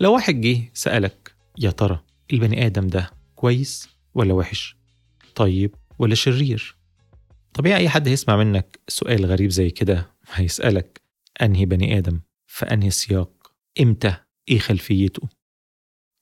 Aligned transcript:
لو 0.00 0.14
واحد 0.14 0.40
جه 0.40 0.70
سألك 0.74 1.34
يا 1.58 1.70
ترى 1.70 2.00
البني 2.32 2.66
آدم 2.66 2.86
ده 2.86 3.10
كويس 3.34 3.88
ولا 4.14 4.34
وحش؟ 4.34 4.76
طيب 5.34 5.74
ولا 5.98 6.14
شرير؟ 6.14 6.76
طبيعي 7.54 7.80
أي 7.80 7.88
حد 7.88 8.08
هيسمع 8.08 8.36
منك 8.36 8.80
سؤال 8.88 9.26
غريب 9.26 9.50
زي 9.50 9.70
كده 9.70 10.10
هيسألك 10.32 11.00
أنهي 11.42 11.64
بني 11.66 11.98
آدم 11.98 12.20
في 12.46 12.64
أنهي 12.66 12.90
سياق؟ 12.90 13.52
إمتى؟ 13.80 14.16
إيه 14.48 14.58
خلفيته؟ 14.58 15.28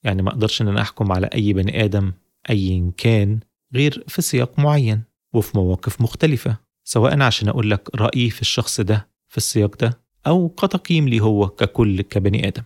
يعني 0.03 0.21
ما 0.21 0.29
أقدرش 0.29 0.61
إن 0.61 0.67
أنا 0.67 0.81
أحكم 0.81 1.11
على 1.11 1.27
أي 1.27 1.53
بني 1.53 1.83
آدم 1.83 2.13
أيا 2.49 2.91
كان 2.97 3.39
غير 3.73 4.03
في 4.07 4.21
سياق 4.21 4.59
معين 4.59 5.03
وفي 5.33 5.57
مواقف 5.57 6.01
مختلفة 6.01 6.57
سواء 6.83 7.21
عشان 7.21 7.47
أقول 7.49 7.71
لك 7.71 7.95
رأيي 7.95 8.29
في 8.29 8.41
الشخص 8.41 8.81
ده 8.81 9.09
في 9.27 9.37
السياق 9.37 9.75
ده 9.77 10.01
أو 10.27 10.49
كتقييم 10.49 11.09
لي 11.09 11.19
هو 11.19 11.47
ككل 11.49 12.01
كبني 12.01 12.47
آدم. 12.47 12.63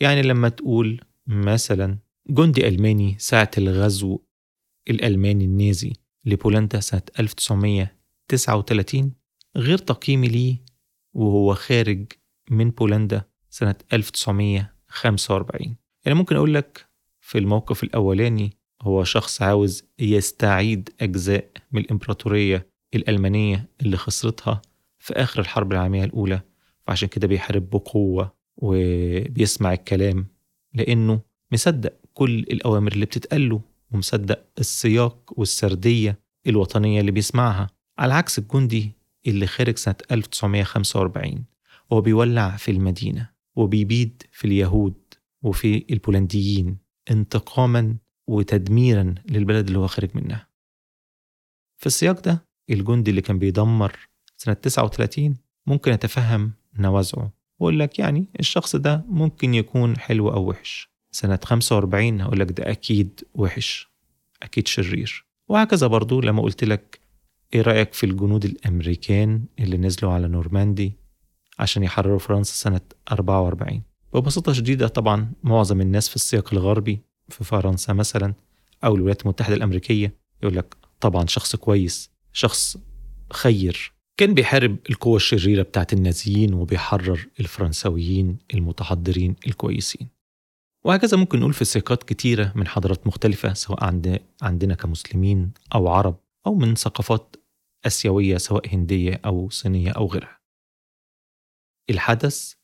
يعني 0.00 0.22
لما 0.22 0.48
تقول 0.48 1.00
مثلا 1.26 1.98
جندي 2.28 2.68
ألماني 2.68 3.16
ساعة 3.18 3.50
الغزو 3.58 4.20
الألماني 4.90 5.44
النازي 5.44 5.92
لبولندا 6.24 6.80
سنة 6.80 7.02
1939 7.18 9.12
غير 9.56 9.78
تقييمي 9.78 10.28
ليه 10.28 10.64
وهو 11.14 11.54
خارج 11.54 12.12
من 12.50 12.70
بولندا 12.70 13.24
سنة 13.50 13.74
1945 13.92 15.76
يعني 16.04 16.18
ممكن 16.18 16.36
أقول 16.36 16.54
لك 16.54 16.88
في 17.20 17.38
الموقف 17.38 17.84
الأولاني 17.84 18.56
هو 18.82 19.04
شخص 19.04 19.42
عاوز 19.42 19.84
يستعيد 19.98 20.90
أجزاء 21.00 21.50
من 21.72 21.80
الإمبراطورية 21.80 22.70
الألمانية 22.94 23.68
اللي 23.80 23.96
خسرتها 23.96 24.62
في 24.98 25.12
آخر 25.12 25.40
الحرب 25.40 25.72
العالمية 25.72 26.04
الأولى 26.04 26.40
فعشان 26.86 27.08
كده 27.08 27.26
بيحارب 27.26 27.70
بقوة 27.70 28.34
وبيسمع 28.56 29.72
الكلام 29.72 30.26
لأنه 30.74 31.20
مصدق 31.52 31.92
كل 32.14 32.38
الأوامر 32.38 32.92
اللي 32.92 33.06
بتتقاله 33.06 33.60
ومصدق 33.90 34.44
السياق 34.58 35.32
والسردية 35.36 36.18
الوطنية 36.46 37.00
اللي 37.00 37.10
بيسمعها 37.10 37.70
على 37.98 38.14
عكس 38.14 38.38
الجندي 38.38 38.92
اللي 39.26 39.46
خارج 39.46 39.76
سنة 39.76 39.94
1945 40.10 41.44
وهو 41.90 42.00
بيولع 42.00 42.56
في 42.56 42.70
المدينة 42.70 43.30
وبيبيد 43.56 44.22
في 44.32 44.44
اليهود 44.44 44.94
وفي 45.42 45.84
البولنديين 45.90 46.78
انتقاما 47.10 47.96
وتدميرا 48.26 49.14
للبلد 49.30 49.66
اللي 49.66 49.78
هو 49.78 49.86
خارج 49.86 50.10
منها. 50.14 50.48
في 51.76 51.86
السياق 51.86 52.20
ده 52.20 52.46
الجندي 52.70 53.10
اللي 53.10 53.22
كان 53.22 53.38
بيدمر 53.38 54.08
سنة 54.36 54.54
39 54.54 55.36
ممكن 55.66 55.92
أتفهم 55.92 56.52
نوازعه. 56.78 57.32
وأقول 57.58 57.78
لك 57.78 57.98
يعني 57.98 58.26
الشخص 58.40 58.76
ده 58.76 59.04
ممكن 59.08 59.54
يكون 59.54 59.98
حلو 59.98 60.32
أو 60.32 60.48
وحش. 60.50 60.90
سنة 61.10 61.38
45 61.44 62.20
هقول 62.20 62.40
لك 62.40 62.52
ده 62.52 62.70
أكيد 62.70 63.20
وحش 63.34 63.88
أكيد 64.42 64.68
شرير. 64.68 65.26
وهكذا 65.48 65.86
برضو 65.86 66.20
لما 66.20 66.42
قلت 66.42 66.64
لك 66.64 67.00
إيه 67.54 67.62
رأيك 67.62 67.92
في 67.92 68.06
الجنود 68.06 68.44
الأمريكان 68.44 69.44
اللي 69.58 69.76
نزلوا 69.76 70.12
على 70.12 70.28
نورماندي 70.28 70.92
عشان 71.58 71.82
يحرروا 71.82 72.18
فرنسا 72.18 72.54
سنة 72.54 72.80
44 73.12 73.82
ببساطة 74.14 74.52
شديدة 74.52 74.88
طبعا 74.88 75.32
معظم 75.42 75.80
الناس 75.80 76.08
في 76.08 76.16
السياق 76.16 76.52
الغربي 76.54 77.00
في 77.28 77.44
فرنسا 77.44 77.92
مثلا 77.92 78.34
أو 78.84 78.94
الولايات 78.94 79.22
المتحدة 79.22 79.54
الأمريكية 79.54 80.16
يقول 80.42 80.56
لك 80.56 80.76
طبعا 81.00 81.26
شخص 81.26 81.56
كويس 81.56 82.10
شخص 82.32 82.76
خير. 83.32 83.92
كان 84.16 84.34
بيحارب 84.34 84.78
القوة 84.90 85.16
الشريرة 85.16 85.62
بتاعت 85.62 85.92
النازيين 85.92 86.54
وبيحرر 86.54 87.28
الفرنساويين 87.40 88.38
المتحضرين 88.54 89.36
الكويسين. 89.46 90.08
وهكذا 90.84 91.16
ممكن 91.16 91.40
نقول 91.40 91.52
في 91.52 91.64
سياقات 91.64 92.02
كتيرة 92.02 92.52
من 92.56 92.68
حضارات 92.68 93.06
مختلفة 93.06 93.52
سواء 93.54 93.84
عند 93.84 94.20
عندنا 94.42 94.74
كمسلمين 94.74 95.52
أو 95.74 95.88
عرب 95.88 96.20
أو 96.46 96.54
من 96.54 96.74
ثقافات 96.74 97.36
آسيوية 97.86 98.36
سواء 98.36 98.74
هندية 98.74 99.20
أو 99.24 99.50
صينية 99.50 99.90
أو 99.90 100.06
غيرها. 100.06 100.40
الحدث 101.90 102.54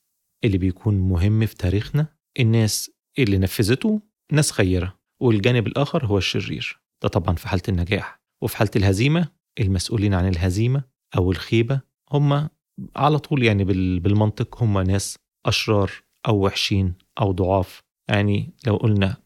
اللي 0.44 0.58
بيكون 0.58 0.94
مهم 0.98 1.46
في 1.46 1.54
تاريخنا 1.54 2.06
الناس 2.40 2.90
اللي 3.18 3.38
نفذته 3.38 4.00
ناس 4.32 4.52
خيرة 4.52 4.98
والجانب 5.20 5.66
الآخر 5.66 6.06
هو 6.06 6.18
الشرير. 6.18 6.80
ده 7.02 7.08
طبعا 7.08 7.36
في 7.36 7.48
حالة 7.48 7.62
النجاح. 7.68 8.20
وفي 8.42 8.56
حالة 8.56 8.70
الهزيمة 8.76 9.28
المسؤولين 9.60 10.14
عن 10.14 10.28
الهزيمة 10.28 10.84
أو 11.16 11.30
الخيبة 11.30 11.80
هم 12.12 12.48
على 12.96 13.18
طول 13.18 13.42
يعني 13.42 13.64
بالمنطق 13.98 14.62
هم 14.62 14.78
ناس 14.78 15.16
أشرار 15.46 15.90
أو 16.28 16.44
وحشين 16.46 16.94
أو 17.20 17.32
ضعاف. 17.32 17.80
يعني 18.08 18.50
لو 18.66 18.76
قلنا 18.76 19.16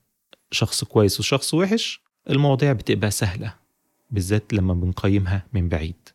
شخص 0.51 0.85
كويس 0.85 1.21
وشخص 1.21 1.55
وحش 1.55 2.01
المواضيع 2.31 2.73
بتبقى 2.73 3.11
سهلة 3.11 3.55
بالذات 4.11 4.53
لما 4.53 4.75
بنقيمها 4.75 5.47
من 5.53 5.69
بعيد. 5.69 6.09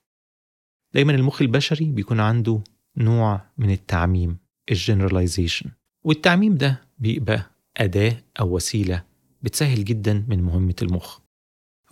دايما 0.94 1.16
المخ 1.16 1.41
البشري 1.41 1.86
بيكون 1.86 2.19
عنده 2.19 2.62
نوع 2.97 3.41
من 3.57 3.72
التعميم 3.72 4.38
الجنراليزيشن 4.72 5.69
والتعميم 6.03 6.56
ده 6.57 6.81
بيبقى 7.00 7.51
أداة 7.78 8.24
أو 8.40 8.56
وسيلة 8.56 9.03
بتسهل 9.41 9.86
جدا 9.86 10.25
من 10.28 10.44
مهمة 10.44 10.75
المخ. 10.81 11.19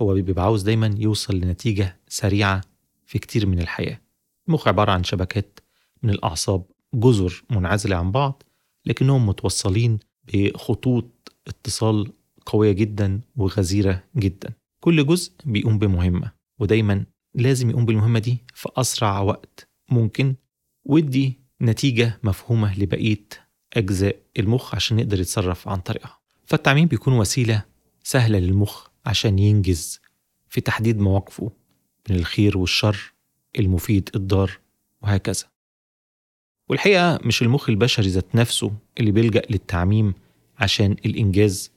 هو 0.02 0.14
بيبقى 0.14 0.44
عاوز 0.44 0.62
دايما 0.64 0.96
يوصل 0.98 1.36
لنتيجة 1.36 2.00
سريعة 2.08 2.62
في 3.08 3.20
كتير 3.20 3.46
من 3.46 3.60
الحياة. 3.60 4.02
المخ 4.48 4.68
عبارة 4.68 4.92
عن 4.92 5.04
شبكات 5.04 5.60
من 6.04 6.10
الأعصاب 6.10 6.64
جزر 6.94 7.44
منعزلة 7.50 7.96
عن 7.96 8.12
بعض 8.12 8.44
لكنهم 8.86 9.26
متوصلين 9.26 10.00
بخطوط 10.34 11.34
اتصال 11.48 12.12
قوية 12.46 12.72
جدا 12.72 13.22
وغزيرة 13.36 14.04
جدا. 14.18 14.54
كل 14.80 15.06
جزء 15.06 15.32
بيقوم 15.46 15.80
بمهمة 15.80 16.32
ودايما 16.60 17.06
لازم 17.36 17.70
يقوم 17.70 17.86
بالمهمة 17.86 18.20
دي 18.20 18.38
في 18.54 18.70
أسرع 18.78 19.20
وقت 19.20 19.68
ممكن 19.90 20.36
ودي 20.86 21.40
نتيجة 21.62 22.20
مفهومة 22.24 22.80
لبقية 22.80 23.26
أجزاء 23.74 24.16
المخ 24.40 24.76
عشان 24.76 25.00
يقدر 25.00 25.20
يتصرف 25.20 25.68
عن 25.68 25.78
طريقها. 25.80 26.20
فالتعميم 26.46 26.88
بيكون 26.88 27.14
وسيلة 27.14 27.64
سهلة 28.04 28.40
للمخ 28.40 28.88
عشان 29.06 29.40
ينجز 29.40 30.00
في 30.50 30.62
تحديد 30.62 31.00
مواقفه. 31.00 31.52
من 32.10 32.16
الخير 32.16 32.58
والشر 32.58 33.14
المفيد 33.60 34.10
الضار 34.16 34.60
وهكذا. 35.02 35.44
والحقيقة 36.70 37.20
مش 37.24 37.42
المخ 37.42 37.70
البشري 37.70 38.08
ذات 38.08 38.36
نفسه 38.36 38.74
اللي 39.00 39.12
بيلجأ 39.12 39.42
للتعميم 39.50 40.14
عشان 40.58 40.92
الإنجاز 40.92 41.72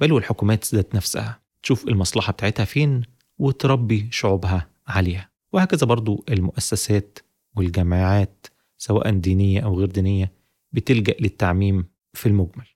بل 0.00 0.12
والحكومات 0.12 0.74
ذات 0.74 0.94
نفسها. 0.94 1.42
تشوف 1.62 1.88
المصلحة 1.88 2.32
بتاعتها 2.32 2.64
فين 2.64 3.02
وتربي 3.38 4.08
شعوبها 4.10 4.70
عليها. 4.86 5.30
وهكذا 5.52 5.86
برضو 5.86 6.24
المؤسسات 6.28 7.18
والجماعات 7.56 8.46
سواء 8.78 9.10
دينية 9.10 9.60
أو 9.60 9.78
غير 9.78 9.88
دينية 9.88 10.32
بتلجأ 10.72 11.14
للتعميم 11.20 11.84
في 12.12 12.26
المجمل. 12.26 12.66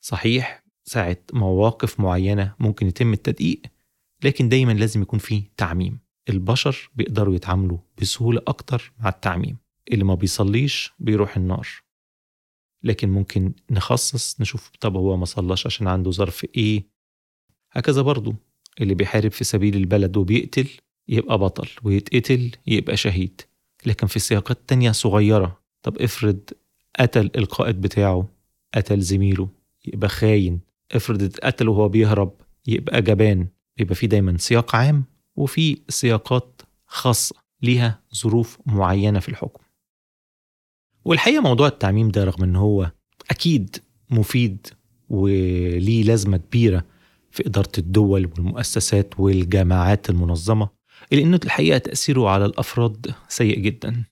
صحيح 0.00 0.64
ساعة 0.84 1.16
مواقف 1.32 2.00
معينة 2.00 2.54
ممكن 2.58 2.86
يتم 2.86 3.12
التدقيق 3.12 3.62
لكن 4.24 4.48
دايما 4.48 4.72
لازم 4.72 5.02
يكون 5.02 5.18
فيه 5.18 5.42
تعميم. 5.56 5.98
البشر 6.28 6.90
بيقدروا 6.94 7.34
يتعاملوا 7.34 7.78
بسهولة 8.00 8.42
أكتر 8.46 8.92
مع 9.00 9.08
التعميم. 9.08 9.56
اللي 9.92 10.04
ما 10.04 10.14
بيصليش 10.14 10.92
بيروح 10.98 11.36
النار. 11.36 11.68
لكن 12.82 13.10
ممكن 13.10 13.52
نخصص 13.70 14.40
نشوف 14.40 14.70
طب 14.80 14.96
هو 14.96 15.16
ما 15.16 15.24
صلاش 15.24 15.66
عشان 15.66 15.86
عنده 15.88 16.10
ظرف 16.10 16.46
إيه. 16.56 16.86
هكذا 17.72 18.02
برضو 18.02 18.34
اللي 18.80 18.94
بيحارب 18.94 19.30
في 19.30 19.44
سبيل 19.44 19.76
البلد 19.76 20.16
وبيقتل 20.16 20.68
يبقى 21.08 21.38
بطل 21.38 21.68
ويتقتل 21.82 22.50
يبقى 22.66 22.96
شهيد. 22.96 23.40
لكن 23.86 24.06
في 24.06 24.18
سياقات 24.18 24.58
تانية 24.68 24.90
صغيرة 24.92 25.60
طب 25.82 25.98
افرض 25.98 26.40
قتل 27.00 27.30
القائد 27.36 27.80
بتاعه 27.80 28.28
قتل 28.74 29.00
زميله 29.00 29.48
يبقى 29.86 30.08
خاين. 30.08 30.60
افرض 30.92 31.22
اتقتل 31.22 31.68
وهو 31.68 31.88
بيهرب 31.88 32.32
يبقى 32.66 33.02
جبان. 33.02 33.46
بيبقى 33.76 33.94
في 33.94 34.06
دايما 34.06 34.38
سياق 34.38 34.76
عام. 34.76 35.04
وفي 35.36 35.80
سياقات 35.88 36.62
خاصة 36.86 37.36
ليها 37.62 38.02
ظروف 38.14 38.58
معينة 38.66 39.20
في 39.20 39.28
الحكم. 39.28 39.62
والحقيقة 41.04 41.42
موضوع 41.42 41.66
التعميم 41.66 42.08
ده 42.08 42.24
رغم 42.24 42.42
إن 42.42 42.56
هو 42.56 42.90
أكيد 43.30 43.76
مفيد 44.10 44.66
وليه 45.08 46.04
لازمة 46.04 46.36
كبيرة 46.36 46.84
في 47.30 47.46
إدارة 47.46 47.72
الدول 47.78 48.26
والمؤسسات 48.26 49.20
والجماعات 49.20 50.10
المنظمة 50.10 50.68
إلا 51.12 51.22
إنه 51.22 51.40
الحقيقة 51.44 51.78
تأثيره 51.78 52.28
على 52.28 52.44
الأفراد 52.44 53.14
سيء 53.28 53.58
جدا. 53.58 54.04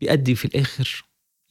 بيؤدي 0.00 0.34
في 0.34 0.44
الآخر 0.44 1.04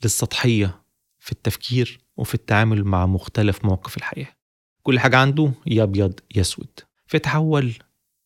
للسطحية 0.03 0.83
في 1.19 1.31
التفكير 1.31 1.99
وفي 2.17 2.33
التعامل 2.35 2.83
مع 2.83 3.05
مختلف 3.05 3.65
مواقف 3.65 3.97
الحياة. 3.97 4.35
كل 4.83 4.99
حاجة 4.99 5.17
عنده 5.17 5.51
يا 5.65 5.83
أبيض 5.83 6.19
يا 6.35 6.41
أسود. 6.41 6.79
فيتحول 7.07 7.73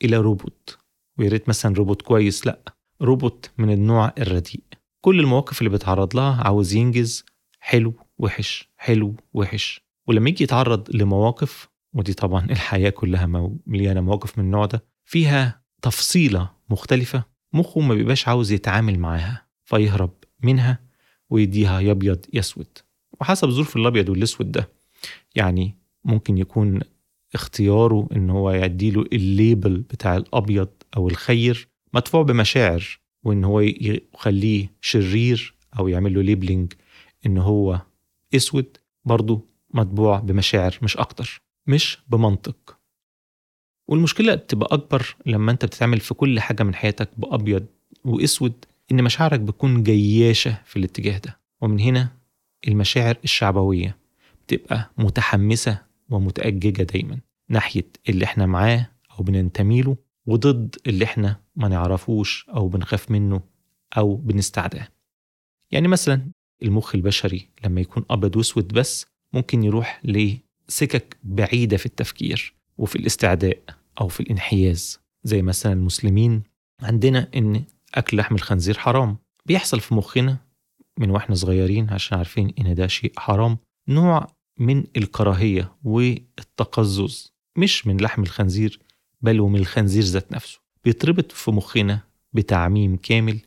إلى 0.03 0.17
روبوت. 0.17 0.77
ويا 1.19 1.30
ريت 1.30 1.50
مثلا 1.50 1.75
روبوت 1.75 2.01
كويس 2.01 2.48
لأ 2.48 2.60
روبوت 3.01 3.51
من 3.57 3.69
النوع 3.74 4.13
الرديء. 4.19 4.63
كل 5.01 5.19
المواقف 5.19 5.60
اللي 5.60 5.69
بيتعرض 5.69 6.15
لها 6.15 6.44
عاوز 6.44 6.74
ينجز 6.74 7.25
حلو 7.60 7.94
وحش 8.18 8.69
حلو 8.77 9.15
وحش. 9.33 9.81
ولما 10.07 10.30
يجي 10.30 10.44
يتعرض 10.44 10.95
لمواقف 10.95 11.69
ودي 11.94 12.13
طبعا 12.13 12.45
الحياة 12.45 12.89
كلها 12.89 13.25
مليانة 13.68 14.01
مواقف 14.01 14.38
من 14.39 14.45
النوع 14.45 14.65
ده 14.65 14.83
فيها 15.06 15.62
تفصيلة 15.81 16.50
مختلفة 16.69 17.24
مخه 17.54 17.81
ما 17.81 17.94
بيبقاش 17.95 18.27
عاوز 18.27 18.51
يتعامل 18.51 19.00
معاها 19.00 19.48
فيهرب 19.63 20.13
منها 20.44 20.80
ويديها 21.30 21.80
يا 21.80 21.92
ابيض 21.92 22.25
يا 22.33 22.39
اسود 22.39 22.68
وحسب 23.21 23.50
ظروف 23.50 23.75
الأبيض 23.75 24.10
والأسود 24.10 24.51
ده 24.51 24.69
يعني 25.36 25.77
ممكن 26.06 26.38
يكون 26.38 26.80
اختياره 27.36 28.07
إن 28.15 28.30
هو 28.30 28.51
يديله 28.51 29.01
ال 29.01 29.14
label 29.14 29.77
بتاع 29.77 30.18
الأبيض 30.18 30.69
أو 30.97 31.07
الخير 31.07 31.67
مدفوع 31.93 32.21
بمشاعر 32.23 32.99
وإن 33.23 33.43
هو 33.43 33.59
يخليه 33.59 34.71
شرير 34.81 35.55
أو 35.79 35.87
يعمل 35.87 36.13
له 36.13 36.21
labeling 36.21 36.73
إن 37.25 37.37
هو 37.37 37.81
أسود 38.35 38.77
برضه 39.05 39.41
مدفوع 39.73 40.19
بمشاعر 40.19 40.77
مش 40.81 40.97
أكتر 40.97 41.41
مش 41.67 41.97
بمنطق. 42.07 42.77
والمشكلة 43.87 44.35
بتبقى 44.35 44.75
أكبر 44.75 45.15
لما 45.25 45.51
أنت 45.51 45.65
بتتعمل 45.65 45.99
في 45.99 46.13
كل 46.13 46.39
حاجة 46.39 46.63
من 46.63 46.75
حياتك 46.75 47.09
بأبيض 47.17 47.65
وأسود 48.05 48.65
إن 48.91 49.03
مشاعرك 49.03 49.39
بتكون 49.39 49.83
جياشة 49.83 50.57
في 50.65 50.75
الاتجاه 50.79 51.17
ده. 51.17 51.39
ومن 51.61 51.79
هنا 51.79 52.09
المشاعر 52.67 53.17
الشعبوية 53.23 53.97
بتبقى 54.47 54.91
متحمسة 54.97 55.81
ومتأججة 56.09 56.83
دايما 56.83 57.19
ناحية 57.49 57.87
اللي 58.09 58.25
إحنا 58.25 58.45
معاه 58.45 58.89
أو 59.11 59.23
بننتمي 59.23 59.81
له 59.81 59.97
وضد 60.25 60.75
اللي 60.87 61.05
إحنا 61.05 61.39
ما 61.55 61.67
نعرفوش 61.67 62.49
أو 62.49 62.67
بنخاف 62.67 63.11
منه 63.11 63.41
أو 63.97 64.15
بنستعداه. 64.15 64.87
يعني 65.71 65.87
مثلا 65.87 66.31
المخ 66.63 66.95
البشري 66.95 67.49
لما 67.65 67.81
يكون 67.81 68.05
أبيض 68.09 68.35
وأسود 68.35 68.67
بس 68.67 69.05
ممكن 69.33 69.63
يروح 69.63 70.01
لسكك 70.03 71.17
بعيدة 71.23 71.77
في 71.77 71.85
التفكير 71.85 72.53
وفي 72.77 72.95
الاستعداء 72.95 73.59
أو 74.01 74.07
في 74.07 74.19
الانحياز. 74.19 74.99
زي 75.23 75.41
مثلا 75.41 75.73
المسلمين 75.73 76.43
عندنا 76.81 77.27
إن 77.35 77.63
أكل 77.95 78.17
لحم 78.17 78.35
الخنزير 78.35 78.77
حرام. 78.77 79.17
بيحصل 79.45 79.79
في 79.79 79.95
مخنا 79.95 80.37
من 80.99 81.09
وإحنا 81.09 81.35
صغيرين 81.35 81.89
عشان 81.89 82.17
عارفين 82.17 82.53
إن 82.59 82.75
ده 82.75 82.87
شيء 82.87 83.13
حرام. 83.17 83.57
نوع 83.87 84.27
من 84.59 84.83
الكراهية 84.97 85.75
والتقزز 85.83 87.33
مش 87.57 87.87
من 87.87 87.97
لحم 87.97 88.21
الخنزير 88.21 88.79
بل 89.23 89.41
ومن 89.41 89.59
الخنزير 89.59 90.03
ذات 90.03 90.31
نفسه. 90.31 90.59
بيتربط 90.83 91.31
في 91.31 91.51
مخنا 91.51 91.99
بتعميم 92.33 92.95
كامل 92.95 93.39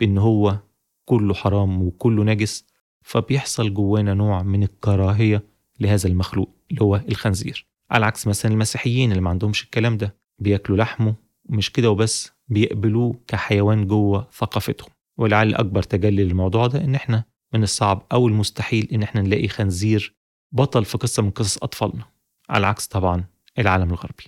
بأن 0.00 0.18
هو 0.18 0.58
كله 1.04 1.34
حرام 1.34 1.82
وكله 1.82 2.24
نجس 2.24 2.66
فبيحصل 3.02 3.74
جوانا 3.74 4.14
نوع 4.14 4.42
من 4.42 4.62
الكراهية 4.62 5.42
لهذا 5.80 6.08
المخلوق 6.08 6.56
اللي 6.70 6.82
هو 6.82 6.96
الخنزير. 7.08 7.66
على 7.90 8.06
عكس 8.06 8.26
مثلا 8.26 8.52
المسيحيين 8.52 9.10
اللي 9.10 9.22
ما 9.22 9.30
عندهمش 9.30 9.64
الكلام 9.64 9.96
ده 9.96 10.16
بياكلوا 10.38 10.78
لحمه 10.78 11.14
ومش 11.48 11.72
كده 11.72 11.90
وبس 11.90 12.30
بيقبلوه 12.48 13.20
كحيوان 13.26 13.86
جوه 13.86 14.28
ثقافتهم. 14.32 14.88
ولعل 15.18 15.54
أكبر 15.54 15.82
تجلي 15.82 16.24
للموضوع 16.24 16.66
ده 16.66 16.84
إن 16.84 16.94
إحنا 16.94 17.24
من 17.54 17.62
الصعب 17.62 18.06
أو 18.12 18.28
المستحيل 18.28 18.88
إن 18.92 19.02
إحنا 19.02 19.22
نلاقي 19.22 19.48
خنزير 19.48 20.14
بطل 20.52 20.84
في 20.84 20.98
قصة 20.98 21.22
من 21.22 21.30
قصص 21.30 21.58
أطفالنا. 21.62 22.04
على 22.48 22.66
عكس 22.66 22.86
طبعا 22.86 23.24
العالم 23.58 23.90
الغربي. 23.90 24.24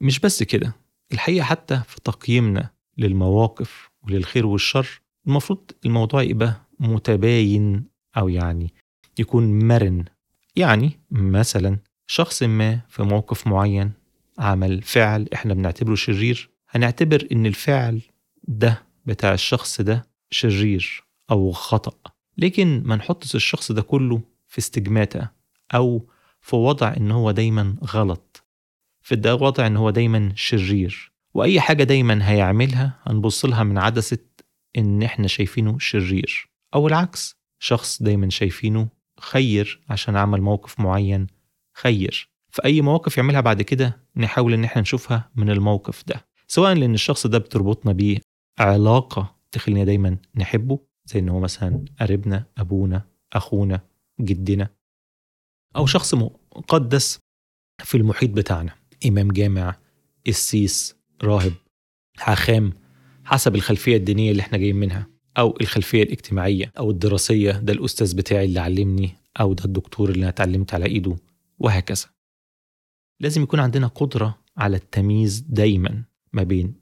مش 0.00 0.18
بس 0.20 0.42
كده 0.42 0.72
الحقيقة 1.12 1.44
حتى 1.44 1.82
في 1.88 2.00
تقييمنا 2.04 2.70
للمواقف 2.98 3.90
وللخير 4.02 4.46
والشر 4.46 5.00
المفروض 5.26 5.70
الموضوع 5.86 6.22
يبقى 6.22 6.60
متباين 6.80 7.84
أو 8.16 8.28
يعني 8.28 8.74
يكون 9.18 9.68
مرن. 9.68 10.04
يعني 10.56 11.00
مثلا 11.10 11.78
شخص 12.06 12.42
ما 12.42 12.80
في 12.88 13.02
موقف 13.02 13.46
معين 13.46 13.92
عمل 14.38 14.82
فعل 14.82 15.26
إحنا 15.34 15.54
بنعتبره 15.54 15.94
شرير 15.94 16.50
هنعتبر 16.70 17.26
إن 17.32 17.46
الفعل 17.46 18.00
ده 18.44 18.82
بتاع 19.06 19.34
الشخص 19.34 19.80
ده 19.80 20.06
شرير 20.30 21.04
أو 21.30 21.52
خطأ. 21.52 22.12
لكن 22.38 22.82
ما 22.84 22.96
نحطش 22.96 23.34
الشخص 23.34 23.72
ده 23.72 23.82
كله 23.82 24.20
في 24.48 24.58
استجماتة 24.58 25.28
أو 25.74 26.10
في 26.40 26.56
وضع 26.56 26.94
إن 26.96 27.10
هو 27.10 27.30
دايما 27.30 27.76
غلط. 27.84 28.29
في 29.00 29.16
ده 29.16 29.34
وضع 29.34 29.66
إن 29.66 29.76
هو 29.76 29.90
دايما 29.90 30.32
شرير. 30.34 31.12
وأي 31.34 31.60
حاجة 31.60 31.84
دايما 31.84 32.30
هيعملها 32.30 32.98
هنبص 33.02 33.44
لها 33.44 33.62
من 33.62 33.78
عدسه 33.78 34.18
إن 34.78 35.02
إحنا 35.02 35.26
شايفينه 35.26 35.78
شرير. 35.78 36.50
أو 36.74 36.88
العكس 36.88 37.34
شخص 37.58 38.02
دايما 38.02 38.30
شايفينه 38.30 38.88
خير 39.20 39.80
عشان 39.88 40.16
عمل 40.16 40.40
موقف 40.42 40.80
معين 40.80 41.26
خير. 41.76 42.30
في 42.50 42.64
اي 42.64 42.80
مواقف 42.80 43.16
يعملها 43.16 43.40
بعد 43.40 43.62
كده 43.62 44.00
نحاول 44.16 44.52
إن 44.54 44.64
إحنا 44.64 44.82
نشوفها 44.82 45.30
من 45.36 45.50
الموقف 45.50 46.04
ده. 46.06 46.26
سواء 46.48 46.74
لأن 46.74 46.94
الشخص 46.94 47.26
ده 47.26 47.38
بتربطنا 47.38 47.92
بيه 47.92 48.18
علاقه 48.58 49.36
تخلينا 49.52 49.84
دايما 49.84 50.16
نحبه 50.36 50.78
زي 51.04 51.20
إن 51.20 51.28
هو 51.28 51.40
مثلا 51.40 51.84
قريبنا 52.00 52.44
أبونا 52.58 53.02
أخونا 53.32 53.80
جدنا. 54.20 54.68
أو 55.76 55.86
شخص 55.86 56.14
مقدس 56.14 57.18
في 57.84 57.96
المحيط 57.96 58.30
بتاعنا. 58.30 58.79
إمام 59.06 59.28
جامع 59.32 59.76
قسيس 60.26 60.96
راهب 61.22 61.52
حاخام 62.18 62.72
حسب 63.24 63.54
الخلفية 63.54 63.96
الدينية 63.96 64.30
اللي 64.30 64.42
إحنا 64.42 64.58
جايين 64.58 64.76
منها 64.76 65.06
أو 65.38 65.56
الخلفية 65.60 66.02
الاجتماعية 66.02 66.72
أو 66.78 66.90
الدراسية 66.90 67.52
ده 67.52 67.72
الأستاذ 67.72 68.16
بتاعي 68.16 68.44
اللي 68.44 68.60
علمني 68.60 69.10
أو 69.40 69.52
ده 69.52 69.64
الدكتور 69.64 70.08
اللي 70.10 70.20
أنا 70.20 70.28
اتعلمت 70.28 70.74
على 70.74 70.86
إيده 70.86 71.16
وهكذا. 71.58 72.06
لازم 73.20 73.42
يكون 73.42 73.60
عندنا 73.60 73.86
قدرة 73.86 74.38
على 74.56 74.76
التمييز 74.76 75.40
دايما 75.40 76.04
ما 76.32 76.42
بين 76.42 76.74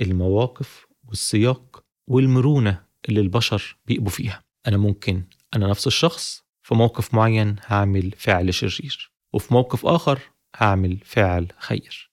المواقف 0.00 0.86
والسياق 1.08 1.84
والمرونة 2.08 2.84
اللي 3.08 3.20
البشر 3.20 3.76
بيقبوا 3.86 4.10
فيها. 4.10 4.42
أنا 4.66 4.76
ممكن 4.76 5.22
أنا 5.56 5.66
نفس 5.68 5.86
الشخص 5.86 6.42
في 6.62 6.74
موقف 6.74 7.14
معين 7.14 7.56
هعمل 7.66 8.10
فعل 8.16 8.54
شرير 8.54 9.12
وفي 9.32 9.54
موقف 9.54 9.86
آخر 9.86 10.20
هعمل 10.56 10.98
فعل 11.04 11.46
خير. 11.58 12.10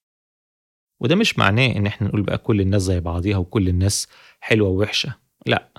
وده 0.99 1.15
مش 1.15 1.39
معناه 1.39 1.67
إن 1.75 1.85
إحنا 1.87 2.07
نقول 2.07 2.21
بقى 2.21 2.37
كل 2.37 2.61
الناس 2.61 2.81
زي 2.81 2.99
بعضيها 2.99 3.37
وكل 3.37 3.69
الناس 3.69 4.07
حلوة 4.39 4.69
ووحشة. 4.69 5.15
لا 5.45 5.69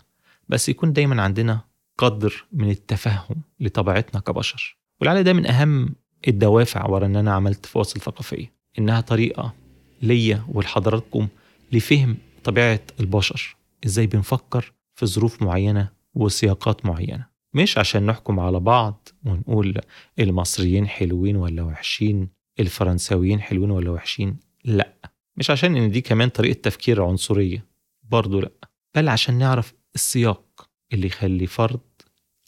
بس 0.49 0.68
يكون 0.68 0.92
دايما 0.92 1.23
عندنا 1.23 1.61
قدر 1.99 2.44
من 2.52 2.71
التفهم 2.71 3.42
لطبيعتنا 3.61 4.21
كبشر. 4.21 4.78
ولعل 5.00 5.23
ده 5.23 5.32
من 5.32 5.47
أهم 5.47 5.94
الدوافع 6.28 6.87
ورا 6.87 7.06
إن 7.06 7.16
أنا 7.16 7.35
عملت 7.35 7.66
فواصل 7.66 8.00
ثقافية 8.00 8.52
إنها 8.78 9.00
طريقة 9.00 9.54
ليا 10.02 10.44
ولحضراتكم 10.49 11.28
لفهم 11.73 12.16
طبيعة 12.44 12.80
البشر. 13.00 13.56
إزاي 13.87 14.06
بنفكر 14.06 14.73
في 14.94 15.06
ظروف 15.06 15.42
معينة 15.42 15.88
وسياقات 16.14 16.87
معينة. 16.87 17.26
مش 17.54 17.78
عشان 17.78 18.06
نحكم 18.06 18.40
على 18.40 18.61
بعض 18.61 19.09
ونقول 19.25 19.80
المصريين 20.18 20.88
حلوين 20.88 21.37
ولا 21.37 21.62
وحشين. 21.62 22.28
الفرنساويين 22.60 23.40
حلوين 23.40 23.70
ولا 23.70 23.90
وحشين؟ 23.90 24.36
لا. 24.64 24.94
مش 25.36 25.50
عشان 25.50 25.76
إن 25.76 25.90
دي 25.90 26.00
كمان 26.00 26.28
طريقة 26.28 26.60
تفكير 26.60 27.02
عنصرية. 27.04 27.66
برضو 28.02 28.40
لا. 28.40 28.50
بل 28.94 29.08
عشان 29.08 29.38
نعرف 29.38 29.74
السياق 29.94 30.70
اللي 30.92 31.06
يخلي 31.06 31.46
فرد 31.46 31.80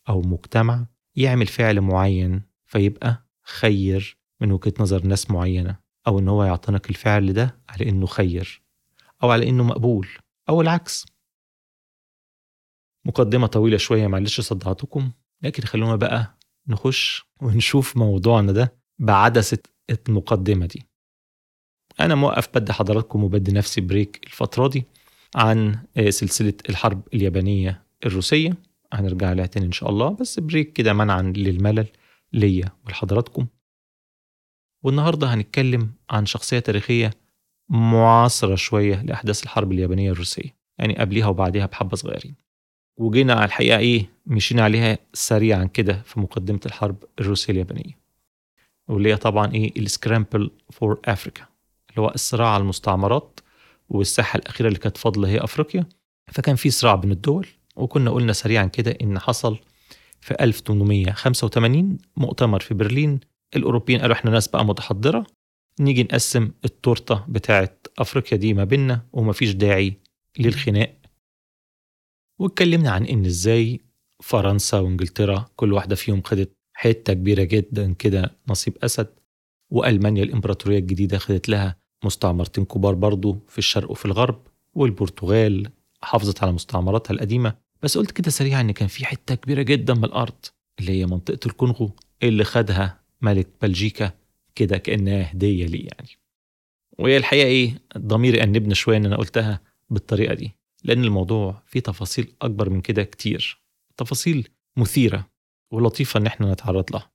أو 0.08 0.20
مجتمع 0.22 0.86
يعمل 1.16 1.46
فعل 1.46 1.80
معين 1.80 2.42
فيبقى 2.66 3.26
خير 3.42 4.18
من 4.40 4.52
وجهة 4.52 4.74
نظر 4.80 5.06
ناس 5.06 5.30
معينة 5.30 5.76
أو 6.06 6.18
إن 6.18 6.28
هو 6.28 6.44
يعتنق 6.44 6.86
الفعل 6.90 7.32
ده 7.32 7.60
على 7.68 7.88
إنه 7.88 8.06
خير 8.06 8.62
أو 9.22 9.30
على 9.30 9.48
إنه 9.48 9.64
مقبول 9.64 10.08
أو 10.48 10.60
العكس. 10.60 11.06
مقدمة 13.06 13.46
طويلة 13.46 13.76
شوية 13.76 14.06
معلش 14.06 14.40
صدعتكم 14.40 15.10
لكن 15.42 15.62
خلونا 15.62 15.96
بقى 15.96 16.38
نخش 16.68 17.24
ونشوف 17.40 17.96
موضوعنا 17.96 18.52
ده 18.52 18.76
بعدسة 18.98 19.58
المقدمه 20.09 20.66
دي 20.66 20.82
أنا 22.00 22.14
موقف 22.14 22.49
بدي 22.54 22.73
حضراتكم 22.73 23.25
وبدي 23.25 23.52
نفسي 23.52 23.80
break 23.80 24.20
الفترة 24.26 24.68
دي 24.68 24.85
عن 25.37 25.78
سلسلة 26.09 26.54
الحرب 26.68 27.02
اليابانية 27.14 27.82
الروسية. 28.06 28.56
هنرجع 28.92 29.32
لها 29.32 29.47
تاني 29.47 29.66
إن 29.66 29.73
شاء 29.73 29.90
الله 29.90 30.09
بس 30.09 30.40
break 30.40 30.72
كده 30.73 30.92
منعا 30.92 31.23
للملل 31.23 31.87
ليا 32.32 32.68
ولحضراتكم. 32.87 33.47
والنهاردة 34.85 35.35
هنتكلم 35.35 35.92
عن 36.11 36.26
شخصية 36.26 36.59
تاريخية 36.59 37.11
معاصرة 37.68 38.54
شوية 38.54 39.02
لأحداث 39.02 39.42
الحرب 39.42 39.73
اليابانية 39.73 40.11
الروسية 40.12 40.56
يعني 40.78 40.97
قبليها 40.99 41.26
وبعديها 41.26 41.66
بحبة 41.66 41.97
صغيرين. 41.97 42.35
وجينا 42.99 43.32
على 43.35 43.44
الحقيقة 43.44 43.78
إيه 43.78 44.11
مشينا 44.26 44.62
عليها 44.62 44.99
سريعا 45.12 45.64
كده 45.64 46.02
في 46.02 46.20
مقدمة 46.20 46.61
الحرب 46.66 47.04
الروسية 47.20 47.52
اليابانية. 47.52 48.00
واللي 48.90 49.09
هي 49.12 49.16
طبعا 49.16 49.54
إيه 49.54 49.80
ال 49.80 49.88
scramble 49.88 50.50
for 50.70 51.00
Africa 51.04 51.46
اللي 51.90 52.00
هو 52.00 52.09
الصراع 52.14 52.49
على 52.49 52.61
المستعمرات 52.62 53.40
والساحة 53.88 54.37
الأخيرة 54.37 54.68
اللي 54.68 54.78
كانت 54.78 54.97
فاضلة 54.97 55.28
هي 55.28 55.38
أفريقيا. 55.44 55.87
فكان 56.32 56.56
في 56.56 56.70
صراع 56.70 56.94
بين 56.94 57.11
الدول 57.12 57.47
وكنا 57.76 58.11
قلنا 58.11 58.32
سريعا 58.32 58.66
كده 58.66 58.99
إن 59.02 59.18
حصل 59.18 59.59
في 60.20 60.35
1885 60.40 61.99
مؤتمر 62.16 62.61
في 62.61 62.75
برلين. 62.75 63.20
الأوروبيين 63.56 64.00
قالوا 64.00 64.14
إحنا 64.16 64.30
ناس 64.30 64.49
بقى 64.49 64.64
متحضرة 64.64 65.26
نيجي 65.80 66.02
نقسم 66.02 66.50
التورتة 66.64 67.25
بتاعت 67.28 67.87
أفريقيا 67.99 68.38
دي 68.38 68.54
ما 68.54 68.64
بيننا 68.64 69.06
ومفيش 69.12 69.50
داعي 69.52 69.97
للخناق. 70.38 70.97
واتكلمنا 72.38 72.90
عن 72.90 73.04
إن 73.04 73.25
إزاي 73.26 73.80
فرنسا 74.23 74.78
وإنجلترا 74.78 75.49
كل 75.56 75.73
واحدة 75.73 75.94
فيهم 75.97 76.23
خدت 76.23 76.52
حتة 76.80 77.12
كبيرة 77.12 77.42
جدا 77.42 77.92
كده 77.92 78.37
نصيب 78.49 78.76
أسد. 78.82 79.06
وألمانيا 79.70 80.22
الإمبراطورية 80.22 80.78
الجديدة 80.78 81.18
خدت 81.18 81.49
لها 81.49 81.76
مستعمرتين 82.04 82.64
كبار 82.64 82.94
برضو 82.94 83.38
في 83.49 83.58
الشرق 83.58 83.90
وفي 83.90 84.04
الغرب 84.04 84.46
والبرتغال 84.75 85.70
حافظت 86.02 86.42
على 86.42 86.52
مستعمراتها 86.52 87.14
القديمة. 87.14 87.56
بس 87.82 87.99
قلت 87.99 88.10
كده 88.10 88.30
سريعا 88.30 88.60
إن 88.60 88.70
كان 88.70 88.88
في 88.88 89.06
حتة 89.06 89.34
كبيرة 89.34 89.62
جدا 89.62 89.94
من 89.94 90.04
الأرض 90.04 90.44
اللي 90.80 90.92
هي 90.92 91.06
منطقة 91.06 91.46
الكونغو 91.46 91.96
اللي 92.22 92.44
خدها 92.44 93.00
ملك 93.22 93.49
بلجيكا 93.62 94.12
كده 94.54 94.78
كأنها 94.78 95.32
هدية 95.32 95.66
ليه 95.66 95.88
يعني. 95.92 96.08
وهي 96.99 97.16
الحقيقة 97.16 97.46
إيه؟ 97.46 97.82
ضميري 97.99 98.42
أنبني 98.42 98.75
شوية 98.75 98.96
إن 98.96 99.06
أنا 99.06 99.16
قلتها 99.16 99.60
بالطريقة 99.90 100.34
دي 100.34 100.50
لأن 100.84 101.04
الموضوع 101.04 101.62
فيه 101.66 101.80
تفاصيل 101.80 102.32
أكبر 102.42 102.70
من 102.70 102.80
كده 102.80 103.04
كتير. 103.04 103.60
تفاصيل 103.96 104.49
مثيرة. 104.76 105.29
ولطيفة 105.70 106.18
إن 106.18 106.26
إحنا 106.26 106.52
نتعرض 106.52 106.92
لها. 106.92 107.10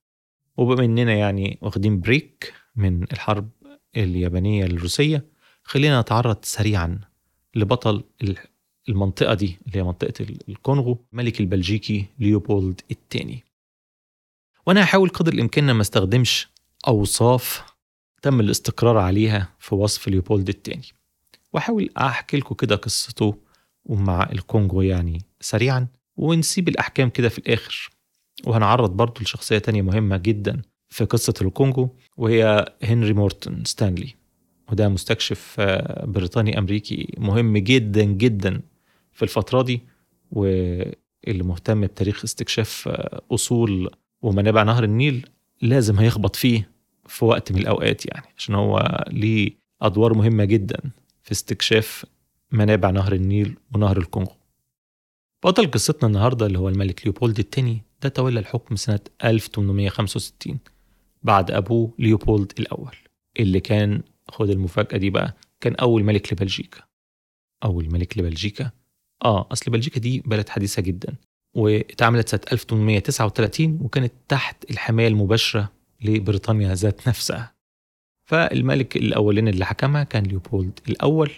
وبما 0.56 0.84
إننا 0.84 1.14
يعني 1.14 1.58
واخدين 1.62 2.00
بريك 2.00 2.54
من 2.76 3.02
الحرب 3.02 3.48
اليابانية 3.96 4.64
الروسية 4.64 5.24
خلينا 5.62 6.00
نتعرض 6.00 6.36
سريعا 6.42 7.00
لبطل 7.54 8.04
المنطقة 8.88 9.34
دي 9.34 9.58
اللي 9.66 9.78
هي 9.78 9.82
منطقة 9.82 10.26
الكونغو 10.48 11.04
الملك 11.12 11.40
البلجيكي 11.40 12.06
ليوبولد 12.18 12.80
الثاني. 12.90 13.44
وأنا 14.66 14.84
هحاول 14.84 15.08
قدر 15.08 15.32
الإمكان 15.32 15.70
ما 15.70 15.82
استخدمش 15.82 16.48
أوصاف 16.88 17.62
تم 18.22 18.40
الاستقرار 18.40 18.96
عليها 18.98 19.54
في 19.58 19.74
وصف 19.74 20.08
ليوبولد 20.08 20.48
الثاني. 20.48 20.86
وأحاول 21.52 21.90
أحكي 21.98 22.36
لكم 22.36 22.54
كده 22.54 22.76
قصته 22.76 23.38
ومع 23.84 24.28
الكونغو 24.32 24.82
يعني 24.82 25.22
سريعا 25.40 25.86
ونسيب 26.16 26.68
الأحكام 26.68 27.10
كده 27.10 27.28
في 27.28 27.38
الآخر. 27.38 27.90
وهنعرض 28.44 28.90
برضه 28.96 29.20
لشخصية 29.22 29.58
تانية 29.58 29.82
مهمة 29.82 30.16
جدا 30.16 30.62
في 30.88 31.04
قصة 31.04 31.34
الكونغو 31.42 31.96
وهي 32.16 32.64
هنري 32.82 33.12
مورتون 33.12 33.64
ستانلي. 33.64 34.14
وده 34.72 34.88
مستكشف 34.88 35.56
آه، 35.58 36.06
بريطاني 36.06 36.58
أمريكي 36.58 37.14
مهم 37.18 37.58
جدا 37.58 38.04
جدا 38.04 38.60
في 39.12 39.22
الفترة 39.22 39.62
دي 39.62 39.82
واللي 40.30 41.42
مهتم 41.42 41.80
بتاريخ 41.80 42.24
استكشاف 42.24 42.88
آه، 42.88 43.22
أصول 43.30 43.90
ومنابع 44.22 44.62
نهر 44.62 44.84
النيل 44.84 45.28
لازم 45.62 45.98
هيخبط 45.98 46.36
فيه 46.36 46.70
في 47.06 47.24
وقت 47.24 47.52
من 47.52 47.58
الأوقات 47.58 48.06
يعني 48.06 48.26
عشان 48.36 48.54
هو 48.54 49.04
ليه 49.10 49.50
أدوار 49.82 50.14
مهمة 50.14 50.44
جدا 50.44 50.78
في 51.22 51.32
استكشاف 51.32 52.04
منابع 52.52 52.90
نهر 52.90 53.12
النيل 53.12 53.56
ونهر 53.74 53.98
الكونغو. 53.98 54.32
بطل 55.44 55.70
قصتنا 55.70 56.08
النهاردة 56.08 56.46
اللي 56.46 56.58
هو 56.58 56.68
الملك 56.68 57.00
ليوبولد 57.04 57.38
الثاني 57.38 57.82
ده 58.06 58.10
تولى 58.10 58.40
الحكم 58.40 58.76
سنة 58.76 59.00
1865 59.24 60.58
بعد 61.22 61.50
أبوه 61.50 61.94
ليوبولد 61.98 62.52
الأول 62.58 62.96
اللي 63.40 63.60
كان 63.60 64.02
خد 64.28 64.50
المفاجأة 64.50 64.98
دي 64.98 65.10
بقى 65.10 65.36
كان 65.60 65.74
أول 65.74 66.04
ملك 66.04 66.32
لبلجيكا. 66.32 66.80
أول 67.64 67.92
ملك 67.92 68.18
لبلجيكا؟ 68.18 68.70
آه 69.24 69.48
أصل 69.52 69.70
بلجيكا 69.70 70.00
دي 70.00 70.20
بلد 70.26 70.48
حديثة 70.48 70.82
جدا 70.82 71.14
واتعملت 71.54 72.28
سنة 72.28 72.40
1839 72.52 73.78
وكانت 73.82 74.12
تحت 74.28 74.70
الحماية 74.70 75.08
المباشرة 75.08 75.72
لبريطانيا 76.02 76.74
ذات 76.74 77.08
نفسها. 77.08 77.54
فالملك 78.30 78.96
الأولين 78.96 79.48
اللي 79.48 79.64
حكمها 79.64 80.04
كان 80.04 80.22
ليوبولد 80.22 80.80
الأول 80.88 81.30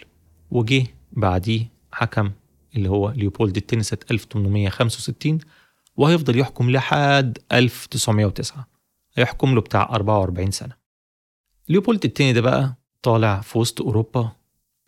وجه 0.51 0.83
بعديه 1.11 1.65
حكم 1.91 2.31
اللي 2.75 2.89
هو 2.89 3.09
ليوبولد 3.09 3.57
الثاني 3.57 3.83
سنة 3.83 3.99
1865 4.11 5.39
وهيفضل 5.99 6.39
يحكم 6.39 6.71
لحد 6.71 7.37
1909 7.51 8.67
هيحكم 9.13 9.55
له 9.55 9.61
بتاع 9.61 9.89
44 9.95 10.51
سنة. 10.51 10.75
ليوبولد 11.69 12.05
الثاني 12.05 12.33
ده 12.33 12.41
بقى 12.41 12.75
طالع 13.01 13.41
في 13.41 13.57
وسط 13.57 13.81
أوروبا 13.81 14.31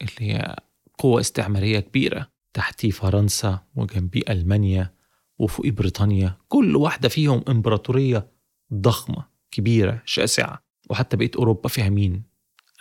اللي 0.02 0.14
هي 0.34 0.56
قوة 0.98 1.22
استعمارية 1.22 1.80
كبيرة 1.80 2.28
تحتيه 2.54 2.92
فرنسا 2.92 3.60
وجنبيه 3.76 4.22
ألمانيا 4.30 4.94
وفوقيه 5.40 5.72
بريطانيا. 5.72 6.38
كل 6.48 6.76
واحدة 6.76 7.10
فيهم 7.10 7.44
إمبراطورية 7.50 8.28
ضخمة 8.74 9.26
كبيرة 9.52 10.02
شاسعة. 10.06 10.64
وحتى 10.90 11.18
بقيت 11.18 11.36
أوروبا 11.36 11.70
فيها 11.70 11.90
مين؟ 11.90 12.24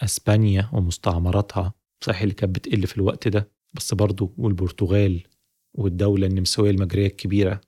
أسبانيا 0.03 0.71
ومستعمراتها. 0.73 1.73
صحيح 2.01 2.23
اللي 2.23 2.35
كانت 2.35 2.55
بتقل 2.55 2.87
في 2.87 2.97
الوقت 2.97 3.29
ده 3.29 3.51
بس 3.75 3.95
برضه 3.95 4.33
والبرتغال 4.39 5.23
والدولة 5.75 6.27
النمساوية 6.27 6.71
المجرية 6.71 7.07
الكبيرة. 7.07 7.61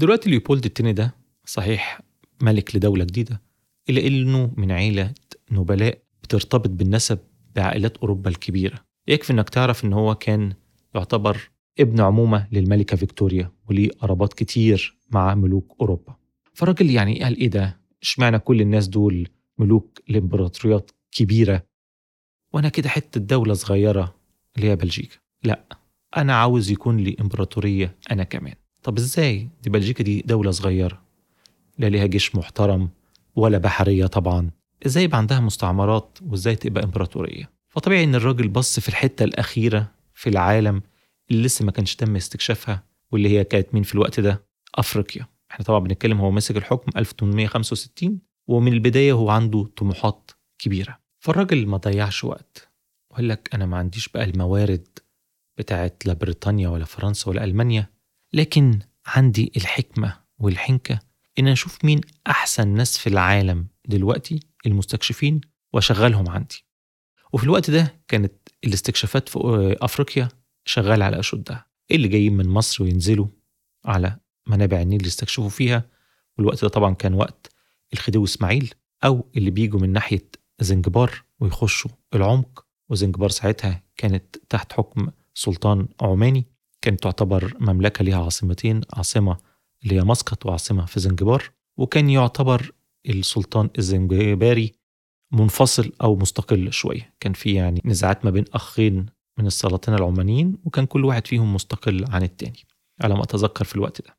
دلوقتي 0.00 0.30
ليوبولد 0.30 0.64
التاني 0.64 0.92
ده 0.92 1.14
صحيح 1.44 2.00
ملك 2.42 2.76
لدولة 2.76 3.04
جديدة 3.04 3.42
إلا 3.88 4.06
إنه 4.06 4.52
من 4.56 4.72
عيلة 4.72 5.14
نبلاء 5.50 6.02
بترتبط 6.22 6.68
بالنسب 6.70 7.18
بعائلات 7.56 7.96
أوروبا 7.96 8.30
الكبيرة. 8.30 8.84
يكفي 9.08 9.32
إنك 9.32 9.48
تعرف 9.48 9.84
إن 9.84 9.92
هو 9.92 10.14
كان 10.14 10.52
يعتبر 10.94 11.50
ابن 11.80 12.00
عمومة 12.00 12.48
للملكة 12.52 12.96
فيكتوريا 12.96 13.52
وليه 13.68 13.90
قرابات 13.90 14.34
كتير 14.34 14.98
مع 15.10 15.34
ملوك 15.34 15.76
أوروبا. 15.80 16.16
فالراجل 16.54 16.90
يعني 16.90 17.22
قال 17.22 17.36
إيه 17.36 17.48
ده؟ 17.48 17.80
إشمعنى 18.02 18.38
كل 18.38 18.60
الناس 18.60 18.88
دول 18.88 19.28
ملوك 19.58 20.00
لإمبراطوريات 20.08 20.90
كبيرة؟ 21.12 21.62
وأنا 22.54 22.68
كده 22.68 22.88
حتة 22.88 23.20
دولة 23.20 23.54
صغيرة 23.54 24.14
اللي 24.56 24.70
هي 24.70 24.76
بلجيكا. 24.76 25.16
لا 25.44 25.64
أنا 26.16 26.34
عاوز 26.34 26.70
يكون 26.70 26.96
لي 26.96 27.16
إمبراطورية 27.20 27.96
أنا 28.10 28.24
كمان. 28.24 28.54
طب 28.82 28.96
إزاي؟ 28.98 29.48
دي 29.62 29.70
بلجيكا 29.70 30.04
دي 30.04 30.20
دولة 30.20 30.50
صغيرة 30.50 31.02
لا 31.78 31.86
ليها 31.88 32.06
جيش 32.06 32.34
محترم 32.36 32.88
ولا 33.36 33.58
بحرية 33.58 34.06
طبعا. 34.06 34.50
إزاي 34.86 35.04
يبقى 35.04 35.18
عندها 35.18 35.40
مستعمرات 35.40 36.18
وإزاي 36.26 36.56
تبقى 36.56 36.84
إمبراطورية؟ 36.84 37.50
فطبيعي 37.68 38.04
إن 38.04 38.14
الراجل 38.14 38.48
بص 38.48 38.80
في 38.80 38.88
الحتة 38.88 39.24
الأخيرة 39.24 39.92
في 40.14 40.28
العالم 40.28 40.82
اللي 41.30 41.42
لسه 41.42 41.64
ما 41.64 41.70
كانش 41.72 41.96
تم 41.96 42.16
استكشافها 42.16 42.84
واللي 43.12 43.28
هي 43.28 43.44
كانت 43.44 43.74
مين 43.74 43.82
في 43.82 43.94
الوقت 43.94 44.20
ده؟ 44.20 44.44
أفريقيا. 44.74 45.26
إحنا 45.50 45.64
طبعا 45.64 45.78
بنتكلم 45.78 46.20
هو 46.20 46.30
مسك 46.30 46.56
الحكم 46.56 46.90
1865 46.96 48.18
ومن 48.48 48.72
البداية 48.72 49.12
هو 49.12 49.30
عنده 49.30 49.70
طموحات 49.76 50.30
كبيرة. 50.58 50.98
فالراجل 51.18 51.66
ما 51.66 51.76
ضيعش 51.76 52.24
وقت 52.24 52.68
وقال 53.10 53.28
لك 53.28 53.48
أنا 53.54 53.66
ما 53.66 53.76
عنديش 53.76 54.08
بقى 54.08 54.24
الموارد 54.24 54.86
بتاعت 55.58 56.06
لا 56.06 56.12
بريطانيا 56.12 56.68
ولا 56.68 56.84
فرنسا 56.84 57.30
ولا 57.30 57.44
ألمانيا 57.44 57.86
لكن 58.32 58.78
عندي 59.06 59.52
الحكمة 59.56 60.16
والحنكة 60.38 60.98
إن 61.38 61.48
أشوف 61.48 61.84
مين 61.84 62.00
أحسن 62.26 62.68
ناس 62.68 62.98
في 62.98 63.06
العالم 63.06 63.66
دلوقتي 63.86 64.40
المستكشفين 64.66 65.40
وأشغلهم 65.72 66.28
عندي. 66.28 66.64
وفي 67.32 67.44
الوقت 67.44 67.70
ده 67.70 68.00
كانت 68.08 68.32
الاستكشافات 68.64 69.28
في 69.28 69.38
أفريقيا 69.80 70.28
شغالة 70.64 71.04
على 71.04 71.18
أشدها. 71.20 71.66
اللي 71.90 72.08
جايين 72.08 72.36
من 72.36 72.48
مصر 72.48 72.84
وينزلوا 72.84 73.26
على 73.84 74.16
منابع 74.46 74.80
النيل 74.80 75.06
يستكشفوا 75.06 75.48
فيها؟ 75.48 75.84
والوقت 76.38 76.62
ده 76.62 76.68
طبعا 76.68 76.94
كان 76.94 77.14
وقت 77.14 77.52
الخديوي 77.92 78.24
إسماعيل 78.24 78.74
أو 79.04 79.30
اللي 79.36 79.50
بيجوا 79.50 79.80
من 79.80 79.92
ناحية 79.92 80.28
زنجبار 80.60 81.22
ويخشوا 81.40 81.90
العمق. 82.14 82.66
وزنجبار 82.88 83.28
ساعتها 83.30 83.82
كانت 83.96 84.36
تحت 84.48 84.72
حكم 84.72 85.08
سلطان 85.34 85.88
عماني. 86.00 86.46
كانت 86.82 87.02
تعتبر 87.02 87.54
مملكة 87.60 88.04
ليها 88.04 88.24
عاصمتين 88.24 88.80
عاصمة 88.92 89.36
اللي 89.82 89.94
هي 89.94 90.00
مسقط 90.04 90.46
وعاصمة 90.46 90.84
في 90.84 91.00
زنجبار 91.00 91.50
وكان 91.76 92.10
يعتبر 92.10 92.72
السلطان 93.08 93.70
الزنجباري 93.78 94.72
منفصل 95.32 95.92
أو 96.02 96.16
مستقل 96.16 96.72
شوية. 96.72 97.14
كان 97.20 97.32
في 97.32 97.54
يعني 97.54 97.82
نزاعات 97.84 98.24
ما 98.24 98.30
بين 98.30 98.44
أخين 98.54 99.06
من 99.38 99.46
السلاطين 99.46 99.94
العمانيين 99.94 100.56
وكان 100.64 100.86
كل 100.86 101.04
واحد 101.04 101.26
فيهم 101.26 101.54
مستقل 101.54 102.04
عن 102.08 102.22
التاني 102.22 102.66
على 103.00 103.14
ما 103.14 103.22
أتذكر 103.22 103.64
في 103.64 103.74
الوقت 103.74 104.02
ده. 104.02 104.16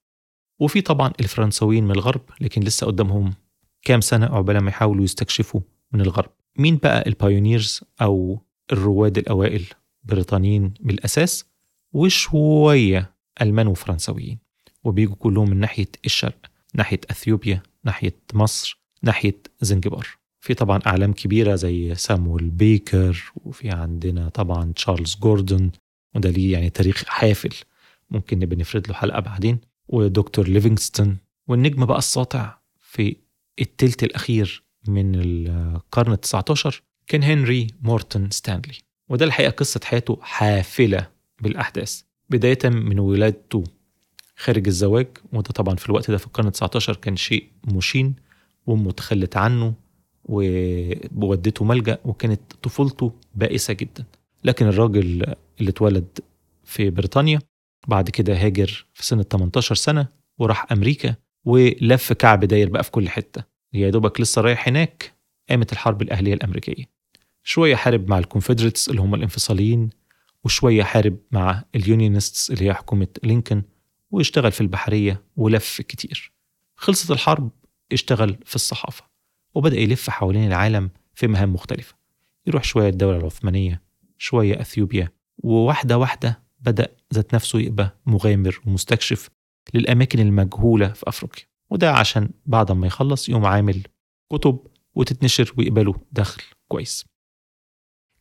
وفي 0.59 0.81
طبعا 0.81 1.11
الفرنسويين 1.19 1.83
من 1.83 1.91
الغرب 1.91 2.21
لكن 2.41 2.61
لسه 2.61 2.87
قدامهم 2.87 3.33
كام 3.81 4.01
سنة 4.01 4.25
عقبال 4.25 4.57
ما 4.57 4.69
يحاولوا 4.69 5.03
يستكشفوا 5.03 5.61
من 5.91 6.01
الغرب. 6.01 6.29
مين 6.57 6.77
بقى 6.77 7.03
ال 7.07 7.15
pioneers 7.15 7.81
أو 8.01 8.39
الرواد 8.71 9.17
الأوائل 9.17 9.65
بريطانيين 10.03 10.73
بالأساس؟ 10.79 11.45
وشوية 11.93 13.13
ألمان 13.41 13.67
وفرنسويين 13.67 14.39
وبيجوا 14.83 15.15
كلهم 15.15 15.49
من 15.49 15.57
ناحية 15.57 15.87
الشرق 16.05 16.45
ناحية 16.73 16.99
أثيوبيا 17.09 17.63
ناحية 17.83 18.15
مصر 18.33 18.79
ناحية 19.03 19.37
زنجبار. 19.61 20.07
في 20.39 20.53
طبعا 20.53 20.79
أعلام 20.87 21.13
كبيرة 21.13 21.55
زي 21.55 21.95
سامويل 21.95 22.49
بيكر 22.49 23.31
وفي 23.35 23.69
عندنا 23.69 24.29
طبعا 24.29 24.71
تشارلز 24.75 25.15
جوردون 25.21 25.71
وده 26.15 26.29
ليه 26.29 26.53
يعني 26.53 26.69
تاريخ 26.69 27.03
حافل. 27.07 27.55
ممكن 28.09 28.39
نبقى 28.39 28.55
نفرد 28.55 28.87
له 28.87 28.93
حلقة 28.93 29.19
بعدين. 29.19 29.59
ودكتور 29.87 30.47
ليفينغستون. 30.47 31.17
والنجم 31.47 31.85
بقى 31.85 31.97
الساطع 31.97 32.57
في 32.79 33.15
التلت 33.61 34.03
الأخير 34.03 34.63
من 34.87 35.15
القرن 35.15 36.15
ال19 36.17 36.73
كان 37.07 37.23
هنري 37.23 37.67
مورتون 37.81 38.29
ستانلي. 38.31 38.73
وده 39.09 39.25
الحقيقة 39.25 39.49
قصة 39.51 39.79
حياته 39.83 40.19
حافلة. 40.21 41.07
بالأحداث. 41.41 42.01
بداية 42.29 42.59
من 42.65 42.99
ولادته 42.99 43.63
خارج 44.37 44.67
الزواج 44.67 45.07
وده 45.33 45.41
طبعا 45.51 45.75
في 45.75 45.85
الوقت 45.89 46.11
ده 46.11 46.17
في 46.17 46.25
القرن 46.27 46.51
ال19 46.51 46.91
كان 46.91 47.15
شيء 47.15 47.47
مشين 47.67 48.15
وامه 48.67 48.91
تخلت 48.91 49.37
عنه 49.37 49.73
وودته 50.25 51.65
ملجأ 51.65 51.97
وكانت 52.05 52.41
طفولته 52.63 53.13
بائسة 53.35 53.73
جدا. 53.73 54.05
لكن 54.43 54.67
الراجل 54.67 54.99
اللي 55.59 55.69
اتولد 55.69 56.19
في 56.63 56.89
بريطانيا 56.89 57.39
بعد 57.87 58.09
كده 58.09 58.35
هاجر 58.45 58.85
في 58.93 59.05
سنة 59.05 59.23
18 59.23 59.75
سنة 59.75 60.07
وراح 60.37 60.71
أمريكا 60.71 61.15
ولف 61.45 62.13
كعب 62.13 62.45
داير 62.45 62.69
بقى 62.69 62.83
في 62.83 62.91
كل 62.91 63.09
حتة. 63.09 63.43
يا 63.73 63.89
دوبك 63.89 64.21
لسه 64.21 64.41
رايح 64.41 64.67
هناك 64.67 65.13
قامت 65.49 65.71
الحرب 65.71 66.01
الأهلية 66.01 66.33
الأمريكية. 66.33 66.85
شوية 67.43 67.75
حارب 67.75 68.09
مع 68.09 68.19
ال 68.19 68.25
Confederates 68.25 68.89
اللي 68.89 69.01
هم 69.01 69.15
الانفصاليين 69.15 69.89
وشوية 70.43 70.83
حارب 70.83 71.17
مع 71.31 71.63
ال 71.75 71.83
Unionists 71.83 72.51
اللي 72.51 72.65
هي 72.65 72.73
حكومة 72.73 73.07
لينكولن 73.23 73.63
واشتغل 74.11 74.51
في 74.51 74.61
البحرية 74.61 75.23
ولف 75.35 75.81
كتير. 75.81 76.31
خلصت 76.75 77.11
الحرب 77.11 77.51
اشتغل 77.91 78.37
في 78.45 78.55
الصحافة 78.55 79.03
وبدأ 79.55 79.79
يلف 79.79 80.09
حوالين 80.09 80.47
العالم 80.47 80.89
في 81.13 81.27
مهام 81.27 81.53
مختلفة. 81.53 81.95
يروح 82.47 82.63
شوية 82.63 82.89
الدولة 82.89 83.17
العثمانية 83.17 83.81
شوية 84.17 84.61
أثيوبيا 84.61 85.09
وواحدة 85.37 85.97
واحدة 85.97 86.43
بدأ 86.59 86.87
ذات 87.13 87.35
نفسه 87.35 87.59
يبقى 87.59 87.99
مغامر 88.05 88.61
ومستكشف 88.67 89.29
للأماكن 89.73 90.19
المجهولة 90.19 90.87
في 90.87 91.09
أفريقيا. 91.09 91.43
وده 91.69 91.91
عشان 91.93 92.29
بعد 92.45 92.71
ما 92.71 92.87
يخلص 92.87 93.29
يقوم 93.29 93.45
عامل 93.45 93.81
كتب 94.31 94.59
وتتنشر 94.95 95.53
ويقبله 95.57 95.95
دخل 96.11 96.43
كويس. 96.67 97.05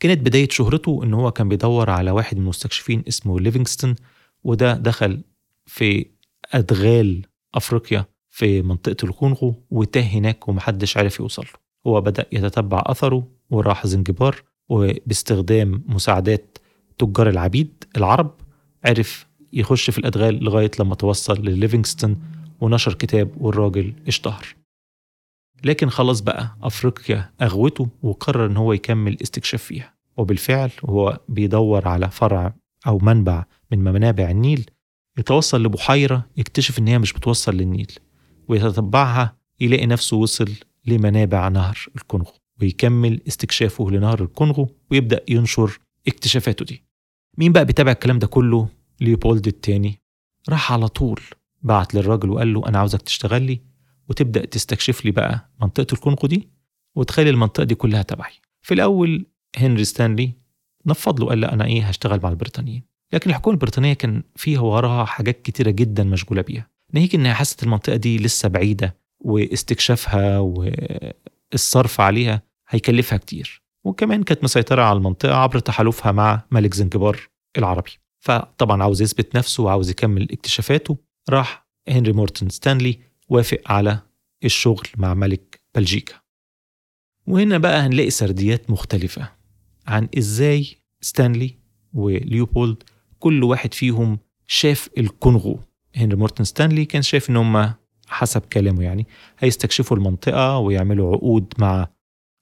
كانت 0.00 0.21
بداية 0.21 0.49
شهرته 0.50 1.00
إن 1.04 1.14
هو 1.14 1.30
كان 1.30 1.49
بيدور 1.49 1.90
على 1.90 2.11
واحد 2.11 2.37
من 2.37 2.42
المستكشفين 2.42 3.02
اسمه 3.09 3.40
ليفينغستون 3.40 3.97
وده 4.45 4.75
دخل 4.75 5.21
في 5.66 6.07
أدغال 6.52 7.23
أفريقيا 7.54 8.04
في 8.30 8.62
منطقة 8.62 8.97
الكونغو 9.04 9.54
وتاه 9.71 10.02
هناك 10.02 10.49
ومحدش 10.49 10.97
عرف 10.97 11.21
يوصل 11.21 11.42
له. 11.42 11.61
هو 11.87 12.00
بدأ 12.00 12.26
يتتبع 12.33 12.83
أثره 12.87 13.28
وراح 13.50 13.87
زنجبار 13.87 14.42
وباستخدام 14.69 15.85
مساعدات 15.87 16.59
تجار 16.99 17.28
العبيد 17.28 17.85
العرب 17.97 18.35
عرف 18.85 19.26
يخش 19.52 19.90
في 19.90 19.99
الأدغال 19.99 20.45
لغاية 20.45 20.71
لما 20.80 20.95
توصل 20.95 21.42
لليفينغستون 21.42 22.23
ونشر 22.61 22.95
كتاب 22.95 23.30
والراجل 23.40 23.92
اشتهر. 24.09 24.60
لكن 25.64 25.90
خلاص 25.90 26.21
بقى 26.21 26.57
أفريقيا 26.62 27.31
أغوته 27.43 27.88
وقرر 28.02 28.47
إن 28.47 28.57
هو 28.57 28.73
يكمل 28.73 29.17
استكشاف 29.23 29.62
فيها. 29.62 29.95
وبالفعل 30.17 30.71
هو 30.85 31.21
بيدور 31.29 31.88
على 31.88 32.11
فرع 32.11 32.55
أو 32.87 32.99
منبع 32.99 33.45
من 33.71 33.79
منابع 33.79 34.31
النيل 34.31 34.71
يتوصل 35.19 35.62
لبحيرة 35.62 36.26
يكتشف 36.37 36.79
إن 36.79 36.88
هي 36.88 36.99
مش 36.99 37.12
بتوصل 37.12 37.55
للنيل 37.55 37.93
ويتتبعها 38.49 39.37
يلاقي 39.61 39.87
نفسه 39.87 40.17
وصل 40.17 40.50
لمنابع 40.87 41.49
نهر 41.49 41.79
الكونغو 41.97 42.33
ويكمل 42.62 43.21
استكشافه 43.29 43.90
لنهر 43.90 44.23
الكونغو 44.23 44.69
ويبدأ 44.90 45.21
ينشر 45.29 45.79
اكتشافاته 46.09 46.64
دي. 46.64 46.85
مين 47.38 47.52
بقى 47.52 47.64
بيتابع 47.64 47.93
الكلام 47.93 48.19
ده 48.19 48.26
كله؟ 48.26 48.69
ليوبولد 49.00 49.47
الثاني 49.47 50.00
راح 50.49 50.73
على 50.73 50.88
طول 50.88 51.21
بعت 51.62 51.94
للراجل 51.94 52.31
وقال 52.31 52.55
له 52.55 52.68
أنا 52.68 52.79
عاوزك 52.79 53.03
تشتغل 53.03 53.42
لي. 53.42 53.61
وتبدأ 54.11 54.44
تستكشف 54.44 55.05
لي 55.05 55.11
بقى 55.11 55.51
منطقة 55.62 55.87
الكونغو 55.92 56.29
دي 56.29 56.49
وتخلي 56.96 57.31
المنطقة 57.31 57.64
دي 57.64 57.75
كلها 57.75 58.03
تبعي. 58.03 58.33
في 58.62 58.75
الأول 58.75 59.27
هنري 59.57 59.85
ستانلي 59.85 60.33
نفض 60.87 61.20
له 61.20 61.27
قال 61.27 61.40
لا 61.40 61.53
أنا 61.55 61.64
إيه 61.64 61.83
هشتغل 61.88 62.20
مع 62.23 62.29
البريطانيين. 62.29 62.83
لكن 63.12 63.31
الحكومة 63.31 63.55
البريطانية 63.55 63.92
كان 63.92 64.23
فيها 64.37 64.61
وراها 64.61 65.05
حاجات 65.05 65.42
كتيرة 65.42 65.70
جدا 65.70 66.05
مشغولة 66.05 66.42
بيها. 66.42 66.70
ناهيك 66.92 67.14
إنها 67.14 67.35
حست 67.35 67.62
المنطقة 67.62 67.96
دي 67.96 68.18
لسه 68.18 68.49
بعيدة 68.49 68.96
واستكشافها 69.20 70.38
والصرف 70.38 72.01
عليها 72.01 72.42
هيكلفها 72.68 73.18
كتير. 73.18 73.62
وكمان 73.85 74.23
كانت 74.23 74.44
مسيطرة 74.44 74.83
على 74.83 74.96
المنطقة 74.96 75.35
عبر 75.35 75.59
تحالفها 75.59 76.12
مع 76.12 76.42
ملك 76.51 76.75
زنجبار 76.75 77.29
العربي. 77.59 77.90
فطبعا 78.20 78.83
عاوز 78.83 79.03
يثبت 79.03 79.37
نفسه 79.37 79.62
وعاوز 79.62 79.90
يكمل 79.90 80.33
اكتشافاته 80.33 80.96
راح 81.31 81.66
هنري 81.88 82.12
مورتن 82.12 82.49
ستانلي 82.49 82.99
وافق 83.31 83.59
على 83.66 83.99
الشغل 84.45 84.87
مع 84.97 85.14
ملك 85.14 85.61
بلجيكا. 85.75 86.14
وهنا 87.27 87.59
بقى 87.59 87.81
هنلاقي 87.81 88.11
سرديات 88.11 88.71
مختلفة 88.71 89.31
عن 89.87 90.09
إزاي 90.19 90.66
ستانلي 91.01 91.55
وليوبولد 91.93 92.83
كل 93.19 93.45
واحد 93.45 93.75
فيهم 93.75 94.19
شاف 94.47 94.88
الكونغو. 94.99 95.61
هنري 95.97 96.16
مورتن 96.16 96.45
ستانلي 96.45 96.85
كان 96.85 97.03
شايف 97.03 97.31
إن 97.31 97.37
هم 97.37 97.75
حسب 98.09 98.40
كلامه 98.40 98.83
يعني 98.83 99.07
هيستكشفوا 99.38 99.97
المنطقة 99.97 100.59
ويعملوا 100.59 101.12
عقود 101.16 101.55
مع 101.59 101.88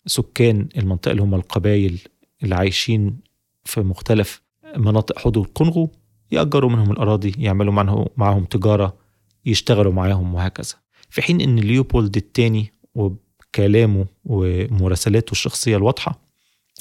سكان 0.06 0.68
المنطقة 0.76 1.10
اللي 1.12 1.22
هم 1.22 1.34
القبائل 1.34 1.98
اللي 2.42 2.54
عايشين 2.54 3.20
في 3.64 3.80
مختلف 3.80 4.42
مناطق 4.76 5.18
حدود 5.18 5.46
الكونغو 5.46 5.90
يأجروا 6.30 6.70
منهم 6.70 6.90
الأراضي 6.90 7.34
يعملوا 7.38 8.06
معهم 8.16 8.44
تجارة 8.44 8.96
يشتغلوا 9.50 9.92
معاهم 9.92 10.34
وهكذا. 10.34 10.74
في 11.10 11.22
حين 11.22 11.40
أن 11.40 11.58
ليوبولد 11.58 12.16
الثاني 12.16 12.72
وكلامه 12.94 14.06
ومراسلاته 14.24 15.32
الشخصية 15.32 15.76
الواضحة 15.76 16.20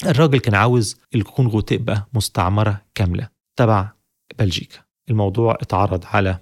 الراجل 0.06 0.38
كان 0.40 0.54
عاوز 0.54 0.96
الكونغو 1.14 1.60
تبقى 1.60 2.08
مستعمرة 2.14 2.82
كاملة 2.94 3.28
تبع 3.56 3.92
بلجيكا. 4.38 4.78
الموضوع 5.10 5.54
اتعرض 5.60 6.04
على 6.06 6.38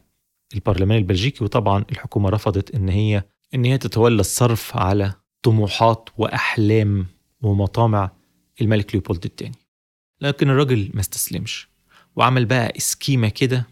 البرلمان 0.54 0.98
البلجيكي 0.98 1.44
وطبعا 1.44 1.84
الحكومة 1.92 2.28
رفضت 2.28 2.74
إن 2.74 2.88
هي 2.88 3.24
إن 3.54 3.64
هي 3.64 3.78
تتولى 3.78 4.20
الصرف 4.20 4.76
على 4.76 5.12
طموحات 5.42 6.08
وأحلام 6.18 7.06
ومطامع 7.42 8.10
الملك 8.60 8.94
ليوبولد 8.94 9.24
الثاني 9.24 9.54
لكن 10.20 10.50
الراجل 10.50 10.90
ما 10.94 11.00
استسلمش 11.00 11.68
وعمل 12.16 12.44
بقى 12.44 12.72
اسكيمة 12.76 13.28
كده 13.28 13.66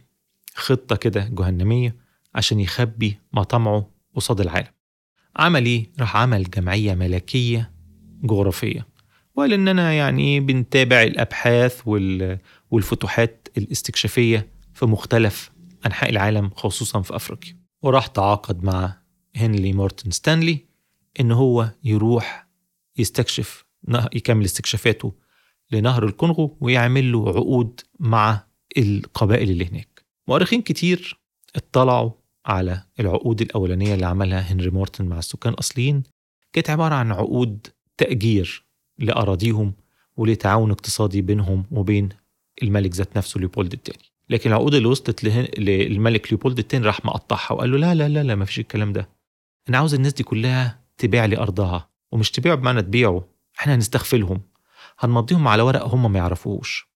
خطة 0.54 0.96
كده 0.96 1.28
جهنمية 1.32 1.96
عشان 2.34 2.60
يخبي 2.60 3.18
مطامعه 3.32 3.90
قصاد 4.14 4.40
العالم. 4.40 4.68
عمل 5.36 5.66
إيه؟ 5.66 5.90
راح 6.00 6.16
عمل 6.16 6.50
جمعية 6.50 6.94
ملكية 6.94 7.72
جغرافية. 8.22 8.86
وقال 9.34 9.52
اننا 9.52 9.92
يعني 9.92 10.40
بنتابع 10.40 11.02
الأبحاث 11.02 11.82
والفتوحات 12.70 13.48
الاستكشافية 13.58 14.48
في 14.74 14.86
مختلف 14.86 15.50
أنحاء 15.86 16.10
العالم 16.10 16.50
خصوصا 16.50 17.02
في 17.02 17.16
أفريقيا. 17.16 17.56
وراح 17.82 18.06
تعاقد 18.06 18.64
مع 18.64 18.96
هنلي 19.36 19.72
مورتن 19.72 20.10
ستانلي 20.10 20.58
إن 21.20 21.32
هو 21.32 21.70
يروح 21.84 22.48
يستكشف 22.96 23.64
يكمل 24.14 24.44
استكشافاته 24.44 25.14
لنهر 25.70 26.04
الكونغو 26.04 26.56
ويعمل 26.60 27.12
له 27.12 27.28
عقود 27.28 27.80
مع 28.00 28.46
القبائل 28.78 29.50
اللي 29.50 29.66
هناك. 29.66 30.04
مؤرخين 30.28 30.62
كتير 30.62 31.20
اطلعوا 31.56 32.10
على 32.46 32.82
العقود 33.00 33.40
الأولانية 33.40 33.94
اللي 33.94 34.06
عملها 34.06 34.40
هنري 34.40 34.70
مورتن 34.70 35.04
مع 35.04 35.18
السكان 35.18 35.52
الأصليين 35.52 36.02
كانت 36.52 36.70
عبارة 36.70 36.94
عن 36.94 37.12
عقود 37.12 37.66
تأجير 37.96 38.64
لأراضيهم 38.98 39.74
ولتعاون 40.16 40.70
اقتصادي 40.70 41.22
بينهم 41.22 41.64
وبين 41.70 42.08
الملك 42.62 42.92
ذات 42.94 43.16
نفسه 43.16 43.38
ليوبولد 43.40 43.72
الثاني 43.72 44.04
لكن 44.30 44.50
العقود 44.50 44.74
اللي 44.74 44.88
وصلت 44.88 45.24
للملك 45.58 46.32
ليوبولد 46.32 46.58
الثاني 46.58 46.86
راح 46.86 47.04
مقطعها 47.04 47.52
وقال 47.52 47.70
له 47.70 47.78
لا 47.78 47.94
لا 47.94 48.08
لا 48.08 48.22
لا 48.22 48.34
ما 48.34 48.44
فيش 48.44 48.58
الكلام 48.58 48.92
ده. 48.92 49.08
أنا 49.68 49.78
عاوز 49.78 49.94
الناس 49.94 50.12
دي 50.12 50.22
كلها 50.22 50.84
تبيع 50.98 51.24
لي 51.24 51.38
أرضها 51.38 51.90
ومش 52.12 52.30
تبيعوا 52.30 52.56
بمعنى 52.58 52.82
تبيعوا 52.82 53.20
إحنا 53.58 53.74
هنستغفلهم. 53.74 54.42
هنمضيهم 54.98 55.48
على 55.48 55.62
ورق 55.62 55.84
هم 55.84 56.12
ما 56.12 56.18
يعرفوهوش. 56.18 56.88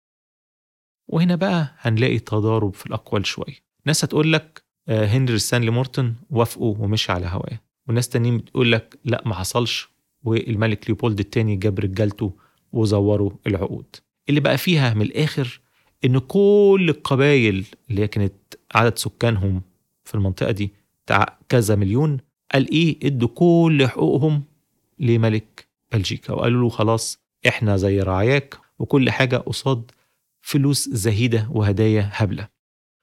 وهنا 1.08 1.36
بقى 1.36 1.74
هنلاقي 1.78 2.18
تضارب 2.18 2.74
في 2.74 2.86
الأقوال 2.86 3.26
شوية. 3.26 3.56
ناس 3.86 4.04
هتقول 4.04 4.32
لك 4.32 4.64
هنري 4.88 5.38
ستانلي 5.38 5.70
مورتون 5.70 6.16
وافقوا 6.30 6.76
ومشي 6.78 7.12
على 7.12 7.26
هواه. 7.26 7.60
وناس 7.88 8.08
تانيين 8.08 8.38
بتقول 8.38 8.72
لك 8.72 8.98
لا 9.04 9.22
ما 9.26 9.34
حصلش. 9.34 9.88
والملك 10.24 10.84
ليوبولد 10.90 11.18
الثاني 11.20 11.56
جاب 11.56 11.78
رجالته 11.78 12.32
وزوروا 12.72 13.30
العقود. 13.46 13.96
اللي 14.28 14.40
بقى 14.40 14.58
فيها 14.58 14.94
من 14.94 15.02
الآخر 15.02 15.60
إن 16.04 16.18
كل 16.18 16.86
القبائل 16.88 17.64
اللي 17.90 18.02
هي 18.02 18.08
كانت 18.08 18.34
عدد 18.74 18.98
سكانهم 18.98 19.62
في 20.04 20.14
المنطقة 20.14 20.50
دي 20.50 20.72
بتاع 21.06 21.38
كذا 21.48 21.74
مليون 21.76 22.18
قال 22.52 22.70
إيه؟ 22.70 22.98
إدوا 23.02 23.28
كل 23.28 23.86
حقوقهم 23.88 24.42
لملك 24.98 25.68
بلجيكا. 25.92 26.32
وقالوا 26.32 26.62
له 26.62 26.68
خلاص 26.68 27.18
إحنا 27.48 27.76
زي 27.76 28.00
رعاياك 28.00 28.58
وكل 28.78 29.10
حاجة 29.10 29.36
قصاد 29.36 29.90
فلوس 30.40 30.88
زهيدة 30.88 31.48
وهدايا 31.50 32.10
هبلة. 32.12 32.48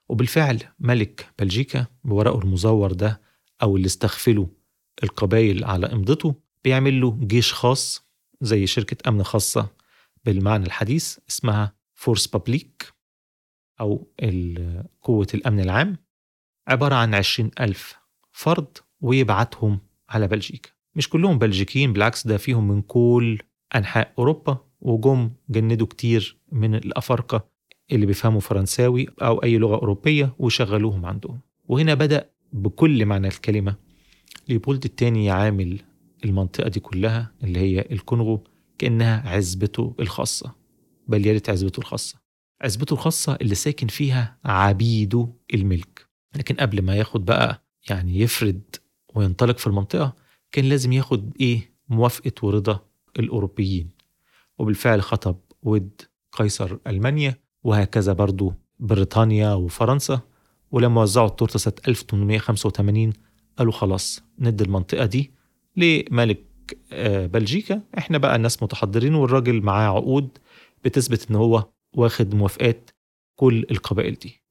وبالفعل 0.09 0.63
ملك 0.79 1.29
بلجيكا 1.39 1.85
بورقه 2.03 2.39
المزور 2.39 2.91
ده 2.91 3.21
أو 3.61 3.75
اللي 3.75 3.85
استغفلوا 3.85 4.47
القبائل 5.03 5.63
على 5.63 5.85
إمضته 5.93 6.35
بيعمل 6.63 7.01
له 7.01 7.19
جيش 7.21 7.53
خاص 7.53 8.05
زي 8.41 8.67
شركة 8.67 9.09
أمن 9.09 9.23
خاصة 9.23 9.67
بالمعنى 10.25 10.65
الحديث 10.65 11.17
اسمها 11.29 11.75
فورس 11.93 12.27
بابليك 12.27 12.93
أو 13.81 14.07
قوة 15.01 15.27
الأمن 15.33 15.59
العام. 15.59 15.97
عبارة 16.67 16.95
عن 16.95 17.15
عشرين 17.15 17.51
ألف 17.59 17.95
فرد 18.31 18.77
ويبعتهم 19.01 19.79
على 20.09 20.27
بلجيكا. 20.27 20.69
مش 20.95 21.09
كلهم 21.09 21.37
بلجيكيين 21.39 21.93
بالعكس 21.93 22.27
ده 22.27 22.37
فيهم 22.37 22.67
من 22.67 22.81
كل 22.81 23.39
أنحاء 23.75 24.13
أوروبا 24.19 24.57
وجم 24.81 25.31
جندوا 25.49 25.87
كتير 25.87 26.37
من 26.51 26.75
الأفارقة 26.75 27.47
اللي 27.91 28.05
بيفهموا 28.05 28.39
فرنساوي 28.39 29.07
أو 29.21 29.43
أي 29.43 29.57
لغة 29.57 29.75
أوروبية 29.75 30.35
وشغلوهم 30.39 31.05
عندهم. 31.05 31.39
وهنا 31.67 31.93
بدأ 31.93 32.29
بكل 32.53 33.05
معنى 33.05 33.27
الكلمة. 33.27 33.75
ليبولد 34.49 34.85
الثاني 34.85 35.25
يعامل 35.25 35.79
المنطقة 36.25 36.69
دي 36.69 36.79
كلها 36.79 37.31
اللي 37.43 37.59
هي 37.59 37.87
الكونغو 37.91 38.43
كأنها 38.77 39.29
عزبته 39.29 39.95
الخاصة. 39.99 40.55
بل 41.07 41.21
ريت 41.21 41.49
عزبته 41.49 41.79
الخاصة. 41.79 42.19
عزبته 42.61 42.93
الخاصة 42.93 43.37
اللي 43.41 43.55
ساكن 43.55 43.87
فيها 43.87 44.37
عبيده 44.45 45.29
الملك. 45.53 46.07
لكن 46.35 46.55
قبل 46.55 46.81
ما 46.81 46.95
ياخد 46.95 47.25
بقى 47.25 47.63
يعني 47.89 48.19
يفرد 48.19 48.75
وينطلق 49.15 49.57
في 49.57 49.67
المنطقة 49.67 50.15
كان 50.51 50.65
لازم 50.65 50.91
ياخد 50.91 51.33
إيه؟ 51.39 51.75
موافقة 51.89 52.31
ورضا 52.45 52.79
الأوروبيين. 53.19 53.89
وبالفعل 54.57 55.01
خطب 55.01 55.37
ود 55.63 56.01
قيصر 56.31 56.77
ألمانيا. 56.87 57.44
وهكذا 57.65 58.13
برضو 58.13 58.53
بريطانيا 58.79 59.53
وفرنسا 59.53 60.19
ولما 60.71 61.01
وزعوا 61.01 61.27
التورتة 61.27 61.59
سنة 61.59 61.73
1885 61.87 63.13
قالوا 63.57 63.71
خلاص 63.73 64.23
ندي 64.39 64.63
المنطقة 64.63 65.05
دي 65.05 65.31
لملك 65.77 66.43
آه، 66.93 67.25
بلجيكا. 67.25 67.81
إحنا 67.97 68.17
بقى 68.17 68.35
الناس 68.35 68.63
متحضرين 68.63 69.15
والراجل 69.15 69.61
معاه 69.61 69.89
عقود 69.95 70.37
بتثبت 70.83 71.29
إن 71.29 71.35
هو 71.35 71.69
واخد 71.95 72.35
موافقات 72.35 72.89
كل 73.35 73.65
القبائل 73.71 74.13
دي. 74.13 74.41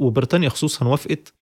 وبريطانيا 0.00 0.48
خصوصا 0.48 0.86
وافقت 0.86 1.34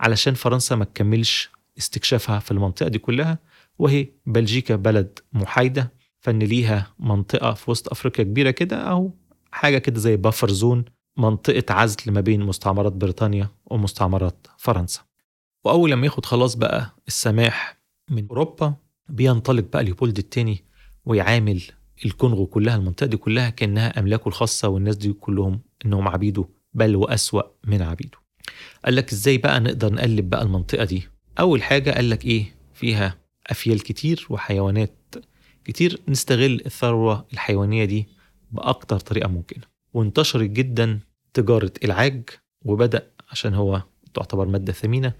علشان 0.00 0.34
فرنسا 0.34 0.76
ما 0.76 0.84
تكملش 0.84 1.50
استكشافها 1.78 2.38
في 2.38 2.50
المنطقة 2.50 2.88
دي 2.88 2.98
كلها. 2.98 3.38
وهي 3.78 4.08
بلجيكا 4.26 4.76
بلد 4.76 5.18
محايدة 5.32 5.92
فإن 6.20 6.38
ليها 6.38 6.94
منطقة 6.98 7.54
في 7.54 7.70
وسط 7.70 7.88
أفريقيا 7.88 8.24
كبيرة 8.24 8.50
كده 8.50 8.76
أو 8.76 9.14
حاجة 9.52 9.78
كده 9.78 10.00
زي 10.00 10.16
بافر 10.16 10.50
زون 10.50 10.84
منطقة 11.16 11.74
عزل 11.74 12.12
ما 12.12 12.20
بين 12.20 12.40
مستعمرات 12.40 12.92
بريطانيا 12.92 13.48
ومستعمرات 13.66 14.46
فرنسا. 14.58 15.00
وأول 15.64 15.90
لما 15.90 16.04
ياخد 16.06 16.26
خلاص 16.26 16.54
بقى 16.54 16.96
السماح 17.08 17.78
من 18.10 18.26
أوروبا 18.30 18.74
بينطلق 19.08 19.64
بقى 19.72 19.84
ليوبولد 19.84 20.18
الثاني 20.18 20.64
ويعامل 21.04 21.62
الكونغو 22.04 22.46
كلها 22.46 22.76
المنطقة 22.76 23.06
دي 23.06 23.16
كلها 23.16 23.50
كأنها 23.50 23.98
أملاكه 24.00 24.28
الخاصة 24.28 24.68
والناس 24.68 24.96
دي 24.96 25.12
كلهم 25.12 25.60
إنهم 25.86 26.08
عبيده 26.08 26.48
بل 26.74 26.96
وأسوأ 26.96 27.42
من 27.66 27.82
عبيده. 27.82 28.18
قال 28.84 28.96
لك 28.96 29.12
إزاي 29.12 29.38
بقى 29.38 29.60
نقدر 29.60 29.92
نقلب 29.92 30.30
بقى 30.30 30.42
المنطقة 30.42 30.84
دي؟ 30.84 31.08
أول 31.40 31.62
حاجة 31.62 31.90
قال 31.90 32.10
لك 32.10 32.24
إيه؟ 32.24 32.54
فيها 32.74 33.18
أفيال 33.46 33.82
كتير 33.82 34.26
وحيوانات 34.30 35.14
كتير. 35.64 36.00
نستغل 36.08 36.62
الثروة 36.66 37.26
الحيوانية 37.32 37.84
دي 37.84 38.08
بأكتر 38.52 38.98
طريقة 38.98 39.28
ممكنة. 39.28 39.64
وانتشرت 39.94 40.50
جدا 40.50 41.00
تجارة 41.34 41.72
العاج 41.84 42.30
وبدأ 42.64 43.10
عشان 43.30 43.54
هو 43.54 43.82
تعتبر 44.14 44.46
مادة 44.46 44.72
ثمينة 44.72 45.12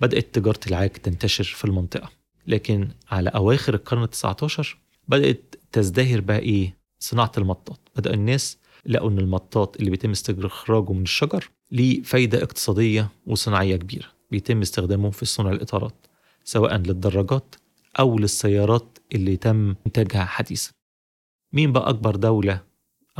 بدأت 0.00 0.34
تجارة 0.34 0.60
العاج 0.66 0.90
تنتشر 0.90 1.44
في 1.44 1.64
المنطقة. 1.64 2.10
لكن 2.46 2.88
على 3.10 3.30
أواخر 3.30 3.74
القرن 3.74 4.06
ال19 4.06 4.66
بدأت 5.08 5.54
تزدهر 5.72 6.20
بقى 6.20 6.38
إيه؟ 6.38 6.76
صناعة 6.98 7.32
المطاط. 7.38 7.80
بدأ 7.96 8.14
الناس 8.14 8.58
لقوا 8.86 9.10
إن 9.10 9.18
المطاط 9.18 9.76
اللي 9.76 9.90
بيتم 9.90 10.10
استخراجه 10.10 10.92
من 10.92 11.02
الشجر 11.02 11.50
ليه 11.70 12.02
فايدة 12.02 12.42
اقتصادية 12.42 13.08
وصناعية 13.26 13.76
كبيرة. 13.76 14.06
بيتم 14.30 14.60
استخدامه 14.60 15.10
في 15.10 15.24
صنع 15.26 15.50
الإطارات 15.50 16.06
سواء 16.44 16.76
للدراجات 16.76 17.54
أو 17.98 18.18
للسيارات 18.18 18.98
اللي 19.14 19.36
تم 19.36 19.74
إنتاجها 19.86 20.24
حديثا. 20.24 20.72
مين 21.52 21.72
بقى 21.72 21.88
أكبر 21.90 22.16
دولة 22.16 22.60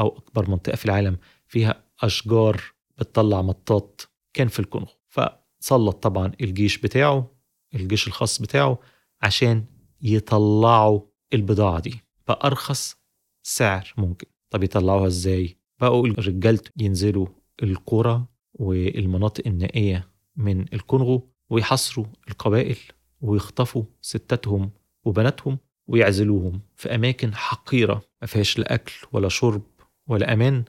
أو 0.00 0.18
أكبر 0.18 0.50
منطقة 0.50 0.76
في 0.76 0.84
العالم 0.84 1.18
فيها 1.46 1.84
أشجار 2.00 2.62
بتطلع 2.98 3.42
مطاط 3.42 4.08
كان 4.32 4.48
في 4.48 4.58
الكونغو 4.60 4.92
فسلط 5.08 6.02
طبعا 6.02 6.32
الجيش 6.40 6.78
بتاعه 6.78 7.30
الجيش 7.74 8.06
الخاص 8.06 8.42
بتاعه 8.42 8.78
عشان 9.22 9.64
يطلعوا 10.02 11.00
البضاعة 11.34 11.80
دي. 11.80 12.00
بأرخص 12.28 12.96
سعر 13.42 13.94
ممكن. 13.96 14.26
طب 14.50 14.62
يطلعوها 14.64 15.06
إزاي؟ 15.06 15.56
بقوا 15.80 16.08
رجالته 16.08 16.70
ينزلوا 16.76 17.26
القرى 17.62 18.26
والمناطق 18.54 19.46
النائية 19.46 20.10
من 20.36 20.60
الكونغو 20.72 21.30
ويحصروا 21.50 22.06
القبائل 22.28 22.76
ويخطفوا 23.20 23.84
ستاتهم 24.00 24.70
وبناتهم 25.04 25.58
ويعزلوهم 25.86 26.60
في 26.76 26.94
أماكن 26.94 27.34
حقيرة 27.34 28.02
ما 28.20 28.26
فيهاش 28.26 28.58
لا 28.58 28.74
أكل 28.74 28.92
ولا 29.12 29.28
شرب 29.28 29.62
ولا 30.10 30.32
أمان 30.32 30.64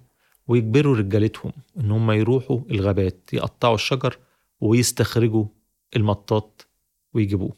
ويجبروا 0.48 0.96
رجالتهم 0.98 1.52
إن 1.80 1.92
هم 1.92 2.12
يروحوا 2.12 2.60
الغابات 2.72 3.30
يقطعوا 3.34 3.76
الشجر 3.76 4.18
ويستخرجوا 4.62 5.46
المطاط 5.96 6.68
ويجيبوه. 7.14 7.56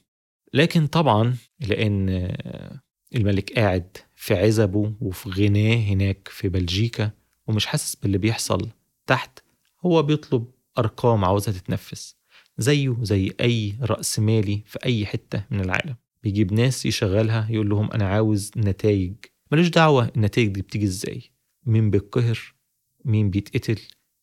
لكن 0.54 0.88
طبعا 0.88 1.36
لأن 1.60 2.10
الملك 3.15 3.54
قاعد 3.54 3.98
في 4.15 4.34
عزبه 4.34 4.93
وفي 5.02 5.30
غناه 5.30 5.76
هناك 5.76 6.28
في 6.28 6.50
بلجيكا 6.50 7.12
ومش 7.48 7.65
حاسس 7.65 7.96
باللي 7.96 8.17
بيحصل 8.17 8.69
تحت 9.08 9.39
هو 9.86 10.04
بيطلب 10.04 10.46
أرقام 10.78 11.26
عاوزها 11.26 11.54
تتنفس 11.54 12.15
زيه 12.58 12.98
زي 13.02 13.32
أي 13.41 13.76
رأس 13.82 14.19
مالي 14.19 14.63
في 14.65 14.80
أي 14.86 15.06
حتة 15.06 15.46
من 15.52 15.60
العالم. 15.60 15.96
بيجيب 16.24 16.54
ناس 16.54 16.86
يشغلها 16.86 17.48
يقول 17.50 17.69
لهم 17.69 17.91
أنا 17.91 18.08
عاوز 18.08 18.52
نتائج 18.58 19.13
ملوش 19.52 19.67
دعوة 19.67 20.12
النتائج 20.15 20.48
دي 20.48 20.62
بتيجي 20.62 20.86
إزاي. 20.86 21.33
مين 21.65 21.89
بيتقهر 21.89 22.54
مين 23.06 23.30
بيتقتل 23.30 23.82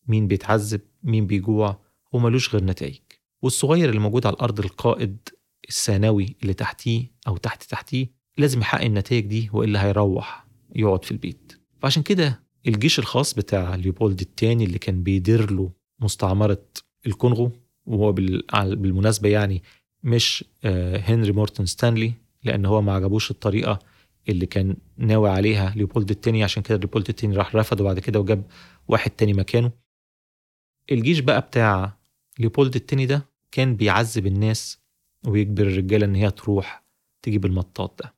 مين 0.09 0.27
بيتعذب 0.29 0.81
مين 1.03 1.27
بيجوع 1.27 1.81
هو 2.15 2.19
ملوش 2.19 2.55
غير 2.55 2.65
نتائج. 2.65 3.01
والصغير 3.43 3.89
اللي 3.89 4.01
موجود 4.01 4.27
على 4.27 4.35
الأرض 4.35 4.61
القائد 4.61 5.29
الثانوي 5.69 6.37
اللي 6.43 6.55
تحتيه 6.55 7.11
أو 7.29 7.37
تحت 7.37 7.63
تحتيه 7.63 8.07
لازم 8.39 8.61
يحقق 8.61 8.85
النتائج 8.85 9.27
دي 9.27 9.51
وإلا 9.53 9.85
هيروح 9.85 10.47
يقعد 10.77 11.05
في 11.05 11.11
البيت. 11.11 11.53
فعشان 11.83 12.03
كده 12.03 12.43
الجيش 12.67 12.99
الخاص 12.99 13.35
بتاع 13.35 13.75
ليوبولد 13.75 14.21
الثاني 14.21 14.65
اللي 14.65 14.79
كان 14.79 15.03
بيدير 15.03 15.51
له 15.53 15.71
مستعمرة 16.01 16.63
الكونغو 17.07 17.53
وهو 17.87 18.13
بالمناسبة 18.13 19.29
يعني 19.29 19.63
مش 20.03 20.45
آه، 20.65 20.97
هنري 20.99 21.33
مورتون 21.33 21.67
ستانلي 21.67 22.13
لأن 22.45 22.67
هو 22.67 22.83
ما 22.83 22.93
عجبوش 22.93 23.31
الطريقة 23.31 23.79
اللي 24.29 24.47
كان 24.47 24.77
ناوي 24.97 25.31
عليها 25.31 25.71
ليوبولد 25.77 26.11
التاني 26.11 26.45
عشان 26.45 26.63
كده 26.63 26.79
ليوبولد 26.79 27.09
التاني 27.09 27.37
راح 27.37 27.57
رفض 27.57 27.81
وبعد 27.81 27.99
كده 27.99 28.21
وجاب 28.21 28.51
واحد 28.89 29.11
تاني 29.11 29.33
مكانه. 29.33 29.73
الجيش 30.93 31.19
بقى 31.19 31.41
بتاع 31.41 31.99
ليوبولد 32.39 32.75
التاني 32.77 33.07
ده 33.07 33.29
كان 33.51 33.77
بيعذب 33.77 34.27
الناس 34.27 34.79
ويجبر 35.27 35.63
الرجالة 35.63 36.07
إن 36.07 36.15
هي 36.15 36.31
تروح 36.31 36.85
تجيب 37.23 37.47
المطاط 37.47 38.03
ده. 38.03 38.15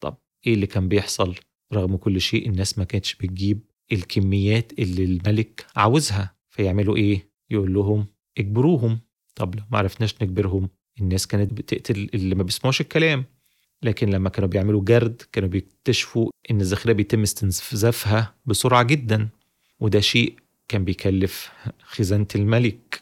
طب 0.00 0.16
إيه 0.46 0.54
اللي 0.54 0.66
كان 0.66 0.88
بيحصل؟ 0.88 1.34
رغم 1.72 1.96
كل 1.96 2.20
شيء 2.20 2.48
الناس 2.48 2.78
ما 2.78 2.84
كانتش 2.84 3.14
بتجيب 3.14 3.60
الكميات 3.92 4.72
اللي 4.78 5.04
الملك 5.04 5.66
عاوزها 5.76 6.36
فيعملوا 6.48 6.96
إيه؟ 6.96 7.30
يقول 7.50 7.74
لهم 7.74 8.06
اجبروهم. 8.38 9.00
طب 9.34 9.54
لو 9.54 9.62
ما 9.70 9.78
عرفناش 9.78 10.22
نجبرهم 10.22 10.68
الناس 11.00 11.26
كانت 11.26 11.52
بتقتل 11.52 12.10
اللي 12.14 12.34
ما 12.34 12.42
بيسمعوش 12.42 12.80
الكلام. 12.80 13.24
لكن 13.82 14.10
لما 14.10 14.28
كانوا 14.28 14.48
بيعملوا 14.48 14.82
جرد 14.84 15.22
كانوا 15.32 15.48
بيكتشفوا 15.48 16.30
إن 16.50 16.60
الذخيرة 16.60 16.92
بيتم 16.92 17.22
استنزافها 17.22 18.34
بسرعة 18.46 18.82
جدا 18.82 19.28
وده 19.80 20.00
شيء 20.00 20.34
كان 20.68 20.84
بيكلف 20.84 21.52
خزانة 21.82 22.26
الملك. 22.34 23.00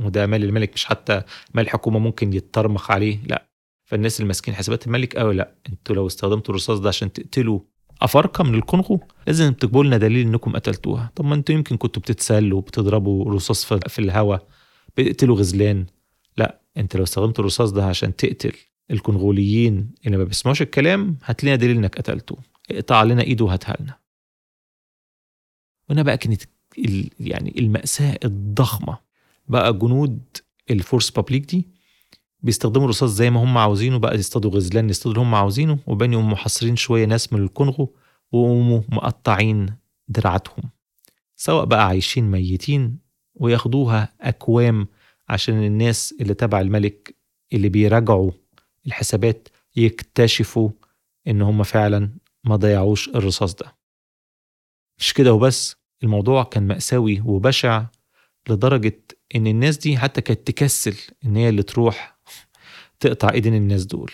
وده 0.00 0.26
مال 0.26 0.44
الملك 0.44 0.72
مش 0.74 0.84
حتى 0.84 1.22
مال 1.54 1.64
الحكومة 1.64 1.98
ممكن 1.98 2.32
يترمخ 2.32 2.90
عليه 2.90 3.18
لا. 3.26 3.46
فالناس 3.84 4.20
الماسكين 4.20 4.54
حسابات 4.54 4.86
الملك 4.86 5.16
قالوا 5.16 5.32
لا 5.32 5.54
أنتوا 5.68 5.96
لو 5.96 6.06
استخدمتوا 6.06 6.54
الرصاص 6.54 6.78
ده 6.78 6.88
عشان 6.88 7.12
تقتلوا 7.12 7.60
أفارقة 8.02 8.44
من 8.44 8.54
الكونغو 8.54 9.00
لازم 9.26 9.52
تجيبوا 9.52 9.84
لنا 9.84 9.96
دليل 9.98 10.26
إنكم 10.26 10.52
قتلتوها. 10.52 11.12
طب 11.16 11.24
ما 11.24 11.34
أنتوا 11.34 11.54
يمكن 11.54 11.76
كنتوا 11.76 12.02
بتتسلوا 12.02 12.60
بتضربوا 12.60 13.32
رصاص 13.34 13.64
في 13.74 13.98
الهواء 13.98 14.46
بتقتلوا 14.96 15.36
غزلان. 15.36 15.86
لا 16.36 16.60
انت 16.76 16.96
لو 16.96 17.02
استخدمت 17.02 17.38
الرصاص 17.40 17.70
ده 17.70 17.84
عشان 17.84 18.16
تقتل 18.16 18.52
الكونغوليين 18.92 19.90
اللي 20.06 20.16
ما 20.16 20.24
بيسمعوش 20.24 20.62
الكلام 20.62 21.18
هات 21.24 21.44
لنا 21.44 21.56
دليل 21.56 21.76
إنك 21.76 21.98
قتلته. 21.98 22.36
اقطع 22.70 23.02
لنا 23.02 23.22
إيده 23.22 23.44
وهاتها 23.44 23.76
لنا. 23.80 23.98
وهنا 25.88 26.02
بقى 26.02 26.16
كانت 26.18 26.42
يعني 27.20 27.54
المأساة 27.58 28.18
الضخمة. 28.24 28.98
بقى 29.48 29.78
جنود 29.78 30.20
الفورس 30.70 31.10
بابليك 31.10 31.44
دي 31.50 31.68
بيستخدموا 32.40 32.84
الرصاص 32.84 33.10
زي 33.10 33.30
ما 33.30 33.42
هم 33.44 33.58
عاوزينه 33.58 33.98
بقى 33.98 34.14
يصطادوا 34.14 34.50
غزلان 34.50 34.90
يصطادوا 34.90 35.12
اللي 35.12 35.28
هم 35.28 35.34
عاوزينه 35.34 35.78
وبين 35.86 36.12
يقوموا 36.12 36.30
محاصرين 36.30 36.76
شوية 36.76 37.04
ناس 37.04 37.32
من 37.32 37.42
الكونغو 37.42 37.94
ويقوموا 38.32 38.80
مقطعين 38.88 39.66
دراعاتهم. 40.08 40.70
سواء 41.36 41.64
بقى 41.64 41.86
عايشين 41.86 42.30
ميتين 42.30 42.98
وياخدوها 43.34 44.12
أكوام 44.20 44.86
عشان 45.28 45.64
الناس 45.64 46.14
اللي 46.20 46.34
تبع 46.34 46.60
الملك 46.60 47.14
اللي 47.52 47.68
بيراجعوا 47.68 48.30
الحسابات 48.86 49.48
يكتشفوا 49.76 50.70
إن 51.28 51.42
هم 51.42 51.62
فعلا 51.62 52.10
ما 52.44 52.56
ضيعوش 52.56 53.08
الرصاص 53.08 53.54
ده. 53.54 53.76
مش 54.98 55.14
كده 55.14 55.32
وبس 55.34 55.76
الموضوع 56.02 56.42
كان 56.44 56.66
مأساوي 56.66 57.20
وبشع 57.20 57.84
لدرجة 58.48 59.00
إن 59.34 59.46
الناس 59.46 59.76
دي 59.78 59.98
حتى 59.98 60.20
كانت 60.20 60.46
تكسل 60.46 60.96
إن 61.24 61.36
هي 61.36 61.48
اللي 61.48 61.62
تروح 61.62 62.18
تقطع 63.00 63.30
إيدين 63.32 63.54
الناس 63.54 63.84
دول. 63.84 64.10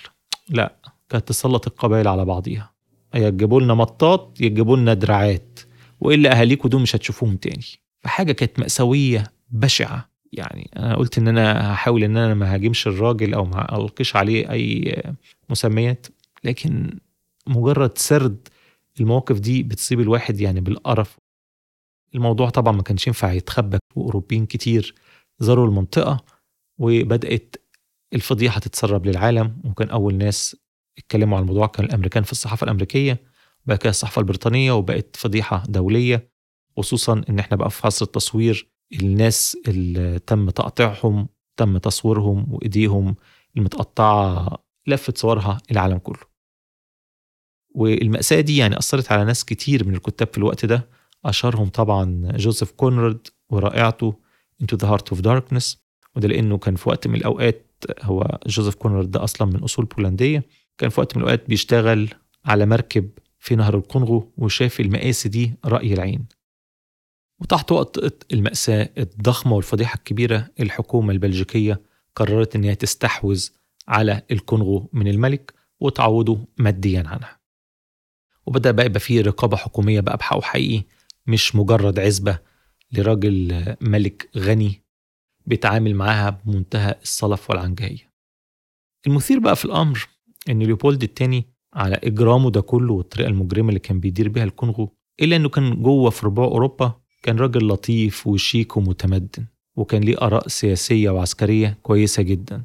لا 0.48 0.76
كانت 1.08 1.28
تسلط 1.28 1.66
القبائل 1.66 2.08
على 2.08 2.24
بعضيها. 2.24 2.74
يا 3.14 3.30
تجيبوا 3.30 3.60
لنا 3.60 3.74
مطاط 3.74 4.40
يا 4.40 4.48
تجيبوا 4.48 4.76
لنا 4.76 4.94
دراعات 4.94 5.60
وإلا 6.00 6.38
أهاليكوا 6.40 6.70
دول 6.70 6.80
مش 6.82 6.96
هتشوفوهم 6.96 7.36
تاني. 7.36 7.64
فحاجة 8.00 8.32
كانت 8.32 8.58
مأساوية 8.58 9.32
بشعة. 9.50 10.10
يعني 10.32 10.70
أنا 10.76 10.96
قلت 10.96 11.18
إن 11.18 11.28
أنا 11.28 11.72
هحاول 11.72 12.04
إن 12.04 12.16
أنا 12.16 12.34
ما 12.34 12.54
هاجمش 12.54 12.86
الراجل 12.86 13.34
أو 13.34 13.44
ما 13.44 13.76
ألقيش 13.76 14.16
عليه 14.16 14.50
أي 14.50 15.02
مسميات 15.50 16.06
لكن 16.44 16.98
مجرد 17.46 17.98
سرد 17.98 18.48
المواقف 19.00 19.40
دي 19.40 19.62
بتصيب 19.62 20.00
الواحد 20.00 20.40
يعني 20.40 20.60
بالقرف. 20.60 21.16
الموضوع 22.14 22.50
طبعا 22.50 22.72
ما 22.72 22.82
كانش 22.82 23.06
ينفع 23.06 23.32
يتخبى 23.32 23.78
وأوروبيين 23.96 24.46
كتير 24.46 24.94
زاروا 25.38 25.66
المنطقة 25.66 26.24
وبدأت 26.78 27.56
الفضيحة 28.14 28.60
تتسرب 28.60 29.06
للعالم 29.06 29.60
وكان 29.64 29.88
أول 29.90 30.14
ناس 30.14 30.56
اتكلموا 30.98 31.36
عن 31.38 31.42
الموضوع 31.42 31.66
كان 31.66 31.84
الأمريكان 31.86 32.22
في 32.22 32.32
الصحافة 32.32 32.64
الأمريكية 32.64 33.22
وبقى 33.64 33.78
كده 33.78 33.90
الصحافة 33.90 34.20
البريطانية 34.20 34.72
وبقت 34.72 35.16
فضيحة 35.16 35.62
دولية 35.68 36.28
خصوصا 36.76 37.22
إن 37.28 37.38
إحنا 37.38 37.56
بقى 37.56 37.70
في 37.70 37.86
عصر 37.86 38.04
التصوير 38.04 38.68
الناس 38.92 39.56
اللي 39.68 40.18
تم 40.18 40.50
تقطيعهم 40.50 41.28
تم 41.56 41.78
تصويرهم 41.78 42.46
وإيديهم 42.54 43.16
المتقطعة 43.56 44.58
لفت 44.86 45.18
صورها 45.18 45.58
العالم 45.70 45.98
كله. 45.98 46.28
والمأساة 47.74 48.40
دي 48.40 48.56
يعني 48.56 48.78
أثرت 48.78 49.12
على 49.12 49.24
ناس 49.24 49.44
كتير 49.44 49.86
من 49.88 49.94
الكتاب 49.94 50.28
في 50.32 50.38
الوقت 50.38 50.64
ده. 50.66 50.88
أشهرهم 51.24 51.68
طبعا 51.68 52.32
جوزيف 52.36 52.70
كونراد 52.70 53.28
ورائعته 53.50 54.14
Into 54.62 54.76
the 54.76 54.86
Heart 54.88 55.16
of 55.16 55.20
Darkness. 55.22 55.76
وده 56.16 56.28
لأنه 56.28 56.58
كان 56.58 56.76
في 56.76 56.88
وقت 56.88 57.06
من 57.06 57.14
الأوقات 57.14 57.84
هو 58.02 58.38
جوزيف 58.46 58.74
كونراد 58.74 59.10
ده 59.10 59.24
أصلا 59.24 59.48
من 59.48 59.62
أصول 59.62 59.84
بولندية 59.84 60.44
كان 60.78 60.90
في 60.90 61.00
وقت 61.00 61.16
من 61.16 61.22
الأوقات 61.22 61.48
بيشتغل 61.48 62.08
على 62.44 62.66
مركب 62.66 63.10
في 63.38 63.56
نهر 63.56 63.76
الكونغو 63.78 64.32
وشاف 64.36 64.80
المآسي 64.80 65.28
دي 65.28 65.54
رأي 65.64 65.92
العين. 65.94 66.26
وتحت 67.40 67.72
وقت 67.72 68.32
المأساة 68.32 68.90
الضخمة 68.98 69.52
والفضيحة 69.56 69.94
الكبيرة 69.96 70.48
الحكومة 70.60 71.12
البلجيكية 71.12 71.82
قررت 72.16 72.56
إن 72.56 72.64
هي 72.64 72.74
تستحوذ 72.74 73.48
على 73.88 74.22
الكونغو 74.30 74.88
من 74.92 75.08
الملك 75.08 75.54
وتعوضه 75.80 76.46
ماديا 76.58 77.02
عنها. 77.06 77.38
وبدأ 78.46 78.70
بقى 78.70 78.86
يبقى 78.86 79.00
فيه 79.00 79.20
رقابة 79.20 79.56
حكومية 79.56 80.00
بقى 80.00 80.16
بحقه 80.16 80.40
حقيقي 80.40 80.84
مش 81.26 81.56
مجرد 81.56 81.98
عزبة 81.98 82.38
لراجل 82.92 83.64
ملك 83.80 84.28
غني 84.36 84.82
بيتعامل 85.46 85.94
معاها 85.94 86.30
بمنتهى 86.30 86.94
الصلف 87.02 87.50
والعنجهية. 87.50 88.12
المثير 89.06 89.38
بقى 89.38 89.56
في 89.56 89.64
الأمر 89.64 90.08
إن 90.48 90.58
ليوبولد 90.62 91.02
الثاني 91.02 91.44
على 91.74 91.94
إجرامه 92.04 92.50
ده 92.50 92.60
كله 92.60 92.92
والطريقة 92.94 93.28
المجرمة 93.28 93.68
اللي 93.68 93.80
كان 93.80 94.00
بيدير 94.00 94.28
بيها 94.28 94.44
الكونغو 94.44 94.96
إلا 95.20 95.36
إنه 95.36 95.48
كان 95.48 95.82
جوه 95.82 96.10
في 96.10 96.26
ربوع 96.26 96.44
أوروبا 96.44 97.00
كان 97.22 97.38
راجل 97.38 97.68
لطيف 97.68 98.26
وشيك 98.26 98.76
ومتمدن 98.76 99.46
وكان 99.76 100.02
ليه 100.02 100.16
آراء 100.22 100.48
سياسية 100.48 101.10
وعسكرية 101.10 101.78
كويسة 101.82 102.22
جدا. 102.22 102.62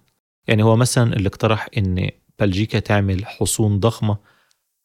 يعني 0.48 0.64
هو 0.64 0.76
مثلا 0.76 1.14
اللي 1.14 1.28
اقترح 1.28 1.68
إن 1.78 2.10
بلجيكا 2.40 2.80
تعمل 2.80 3.26
حصون 3.26 3.80
ضخمة 3.80 4.18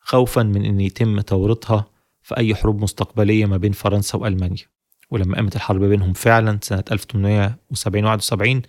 خوفا 0.00 0.42
من 0.42 0.64
إن 0.64 0.80
يتم 0.80 1.20
توريطها 1.20 1.90
في 2.22 2.36
أي 2.36 2.54
حروب 2.54 2.82
مستقبلية 2.82 3.46
ما 3.46 3.56
بين 3.56 3.72
فرنسا 3.72 4.18
وألمانيا. 4.18 4.64
ولما 5.10 5.36
قامت 5.36 5.56
الحرب 5.56 5.84
بينهم 5.84 6.12
فعلا 6.12 6.58
سنة 6.62 6.84
1870 6.92 8.04
71 8.04 8.62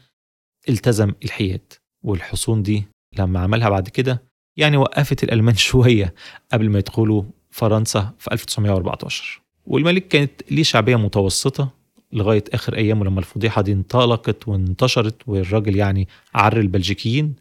التزم 0.70 1.14
الحياد 1.24 1.74
والحصون 2.04 2.64
دي 2.64 2.84
لما 3.18 3.40
عملها 3.40 3.70
بعد 3.70 3.90
كده 3.90 4.24
يعني 4.58 4.78
وقفت 4.78 5.24
الألمان 5.24 5.56
شوية 5.70 6.14
قبل 6.54 6.70
ما 6.70 6.80
يدخلوا 6.80 7.24
فرنسا 7.50 8.14
في 8.20 8.32
1914 8.32 9.42
والملك 9.70 10.08
كانت 10.08 10.32
ليه 10.52 10.64
شعبية 10.64 10.96
متوسطة 10.96 11.70
لغاية 12.14 12.44
آخر 12.54 12.76
أيامه 12.76 13.06
لما 13.06 13.20
الفضيحة 13.20 13.62
دي 13.62 13.72
انطلقت 13.74 14.48
وانتشرت 14.48 15.16
والراجل 15.28 15.76
يعني 15.76 16.08
عر 16.34 16.60
البلجيكيين 16.60 17.36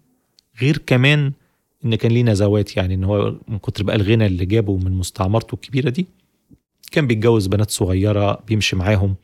غير 0.61 0.79
كمان 0.79 1.33
إن 1.85 1.95
كان 1.95 2.13
ليه 2.13 2.23
نزوات 2.23 2.77
يعني 2.77 2.95
إن 2.95 3.05
هو 3.05 3.35
من 3.49 3.59
كتر 3.59 3.83
بقى 3.85 3.97
الغنى 3.97 4.27
اللي 4.27 4.45
جابه 4.47 4.77
من 4.77 4.93
مستعمرته 4.93 5.55
الكبيرة 5.55 5.91
دي 5.91 6.07
كان 6.93 7.07
بيتجوز 7.07 7.47
بنات 7.47 7.71
صغيرة 7.71 8.41
بيمشي 8.47 8.77
معاهم 8.77 9.15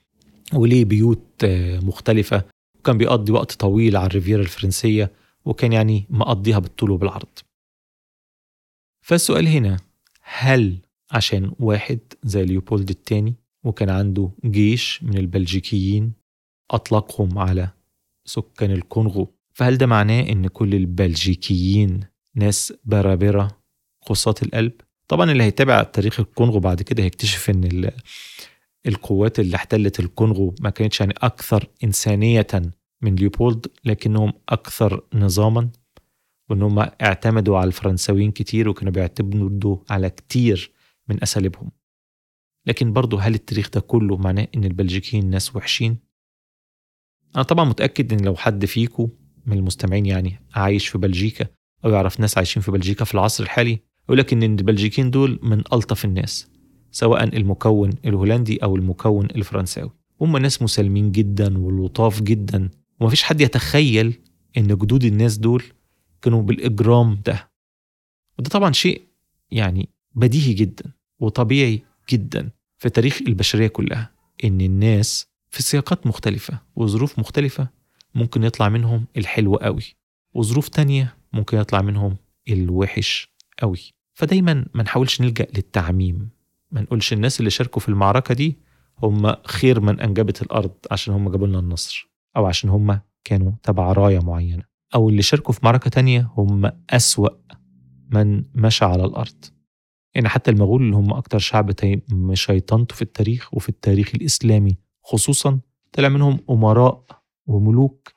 وليه 0.52 0.84
بيوت 0.84 1.44
مختلفة 1.82 2.42
وكان 2.78 2.98
بيقضي 2.98 3.32
وقت 3.32 3.52
طويل 3.52 3.96
على 3.96 4.06
الريفيرا 4.06 4.42
الفرنسية 4.42 5.10
وكان 5.44 5.72
يعني 5.72 6.06
مقضيها 6.10 6.58
بالطول 6.58 6.90
وبالعرض. 6.90 7.28
فالسؤال 9.02 9.48
هنا 9.48 9.76
هل 10.22 10.76
عشان 11.14 11.52
واحد 11.60 11.98
زي 12.22 12.44
ليوبولد 12.44 12.90
الثاني 12.90 13.34
وكان 13.64 13.90
عنده 13.90 14.30
جيش 14.44 15.02
من 15.02 15.18
البلجيكيين 15.18 16.12
أطلقهم 16.70 17.38
على 17.38 17.68
سكان 18.24 18.70
الكونغو 18.70 19.34
فهل 19.52 19.78
ده 19.78 19.86
معناه 19.86 20.20
إن 20.20 20.46
كل 20.46 20.74
البلجيكيين 20.74 22.00
ناس 22.34 22.72
برابرة 22.84 23.58
قصات 24.06 24.42
القلب؟ 24.42 24.72
طبعا 25.08 25.30
اللي 25.32 25.42
هيتابع 25.42 25.82
تاريخ 25.82 26.20
الكونغو 26.20 26.60
بعد 26.60 26.82
كده 26.82 27.02
هيكتشف 27.02 27.50
إن 27.50 27.90
القوات 28.86 29.40
اللي 29.40 29.56
احتلت 29.56 30.00
الكونغو 30.00 30.54
ما 30.60 30.70
كانتش 30.70 31.00
يعني 31.00 31.14
أكثر 31.22 31.66
إنسانية 31.84 32.46
من 33.02 33.14
ليوبولد 33.14 33.66
لكنهم 33.84 34.32
أكثر 34.48 35.04
نظاما 35.14 35.68
وإن 36.50 36.62
هم 36.62 36.78
اعتمدوا 36.78 37.58
على 37.58 37.66
الفرنساويين 37.66 38.30
كتير 38.30 38.68
وكانوا 38.68 38.92
بيعتمدوا 38.92 39.76
على 39.90 40.10
كتير 40.10 40.73
من 41.08 41.22
أساليبهم. 41.22 41.70
لكن 42.66 42.92
برضه 42.92 43.20
هل 43.20 43.34
التاريخ 43.34 43.70
ده 43.70 43.80
كله 43.80 44.16
معناه 44.16 44.48
إن 44.56 44.64
البلجيكيين 44.64 45.30
ناس 45.30 45.56
وحشين؟ 45.56 45.98
أنا 47.34 47.42
طبعا 47.42 47.64
متأكد 47.64 48.12
إن 48.12 48.24
لو 48.24 48.36
حد 48.36 48.64
فيكو 48.64 49.10
من 49.46 49.56
المستمعين 49.58 50.06
يعني 50.06 50.40
عايش 50.54 50.88
في 50.88 50.98
بلجيكا 50.98 51.46
أو 51.84 51.90
يعرف 51.90 52.20
ناس 52.20 52.38
عايشين 52.38 52.62
في 52.62 52.70
بلجيكا 52.70 53.04
في 53.04 53.14
العصر 53.14 53.44
الحالي 53.44 53.78
يقول 54.04 54.18
لك 54.18 54.32
إن 54.32 54.42
البلجيكيين 54.42 55.10
دول 55.10 55.38
من 55.42 55.58
ألطف 55.72 56.04
الناس 56.04 56.50
سواء 56.90 57.24
المكون 57.24 57.90
الهولندي 58.04 58.62
أو 58.62 58.76
المكون 58.76 59.26
الفرنساوي. 59.26 59.90
هم 60.20 60.36
ناس 60.36 60.62
مسالمين 60.62 61.12
جدا 61.12 61.58
ولطاف 61.58 62.22
جدا 62.22 62.70
ومفيش 63.00 63.22
حد 63.22 63.40
يتخيل 63.40 64.20
إن 64.56 64.66
جدود 64.66 65.04
الناس 65.04 65.38
دول 65.38 65.62
كانوا 66.22 66.42
بالإجرام 66.42 67.22
ده. 67.26 67.50
وده 68.38 68.50
طبعا 68.50 68.72
شيء 68.72 69.02
يعني 69.50 69.88
بديهي 70.14 70.52
جدا 70.54 70.92
وطبيعي 71.20 71.82
جدا 72.10 72.50
في 72.78 72.90
تاريخ 72.90 73.20
البشرية 73.28 73.66
كلها 73.66 74.10
إن 74.44 74.60
الناس 74.60 75.26
في 75.50 75.62
سياقات 75.62 76.06
مختلفة 76.06 76.58
وظروف 76.76 77.18
مختلفة 77.18 77.68
ممكن 78.14 78.44
يطلع 78.44 78.68
منهم 78.68 79.06
الحلو 79.16 79.56
قوي 79.56 79.82
وظروف 80.34 80.68
تانية 80.68 81.16
ممكن 81.32 81.58
يطلع 81.58 81.82
منهم 81.82 82.16
الوحش 82.48 83.28
قوي. 83.58 83.78
فدايما 84.14 84.66
ما 84.74 84.82
نحاولش 84.82 85.20
نلجأ 85.20 85.46
للتعميم 85.56 86.28
ما 86.70 86.80
نقولش 86.80 87.12
الناس 87.12 87.40
اللي 87.40 87.50
شاركوا 87.50 87.80
في 87.80 87.88
المعركة 87.88 88.34
دي 88.34 88.58
هم 89.02 89.34
خير 89.46 89.80
من 89.80 90.00
أنجبت 90.00 90.42
الأرض 90.42 90.72
عشان 90.90 91.14
هم 91.14 91.30
جابوا 91.30 91.46
لنا 91.46 91.58
النصر 91.58 92.10
أو 92.36 92.46
عشان 92.46 92.70
هم 92.70 93.00
كانوا 93.24 93.52
تبع 93.62 93.92
راية 93.92 94.18
معينة. 94.18 94.62
أو 94.94 95.08
اللي 95.08 95.22
شاركوا 95.22 95.54
في 95.54 95.60
معركة 95.62 95.90
تانية 95.90 96.30
هم 96.36 96.70
أسوأ 96.90 97.28
من 98.10 98.44
مشى 98.54 98.84
على 98.84 99.04
الأرض. 99.04 99.44
يعني 100.14 100.28
حتى 100.28 100.50
المغول 100.50 100.82
اللي 100.82 100.96
هم 100.96 101.12
أكتر 101.12 101.38
شعب 101.38 101.72
شيطنته 102.32 102.94
في 102.94 103.02
التاريخ 103.02 103.54
وفي 103.54 103.68
التاريخ 103.68 104.10
الإسلامي 104.14 104.78
خصوصا 105.02 105.60
طلع 105.92 106.08
منهم 106.08 106.40
أمراء 106.50 107.04
وملوك 107.46 108.14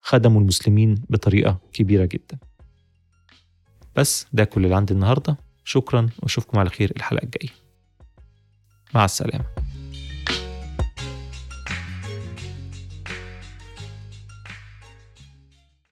خدموا 0.00 0.40
المسلمين 0.40 0.94
بطريقة 1.10 1.58
كبيرة 1.72 2.04
جدا. 2.04 2.38
بس 3.96 4.26
ده 4.32 4.44
كل 4.44 4.64
اللي 4.64 4.76
عندي 4.76 4.94
النهاردة. 4.94 5.36
شكرا 5.64 6.08
وأشوفكم 6.22 6.58
على 6.58 6.70
خير 6.70 6.92
الحلقة 6.96 7.24
الجاية. 7.24 7.50
مع 8.94 9.04
السلامة. 9.04 9.44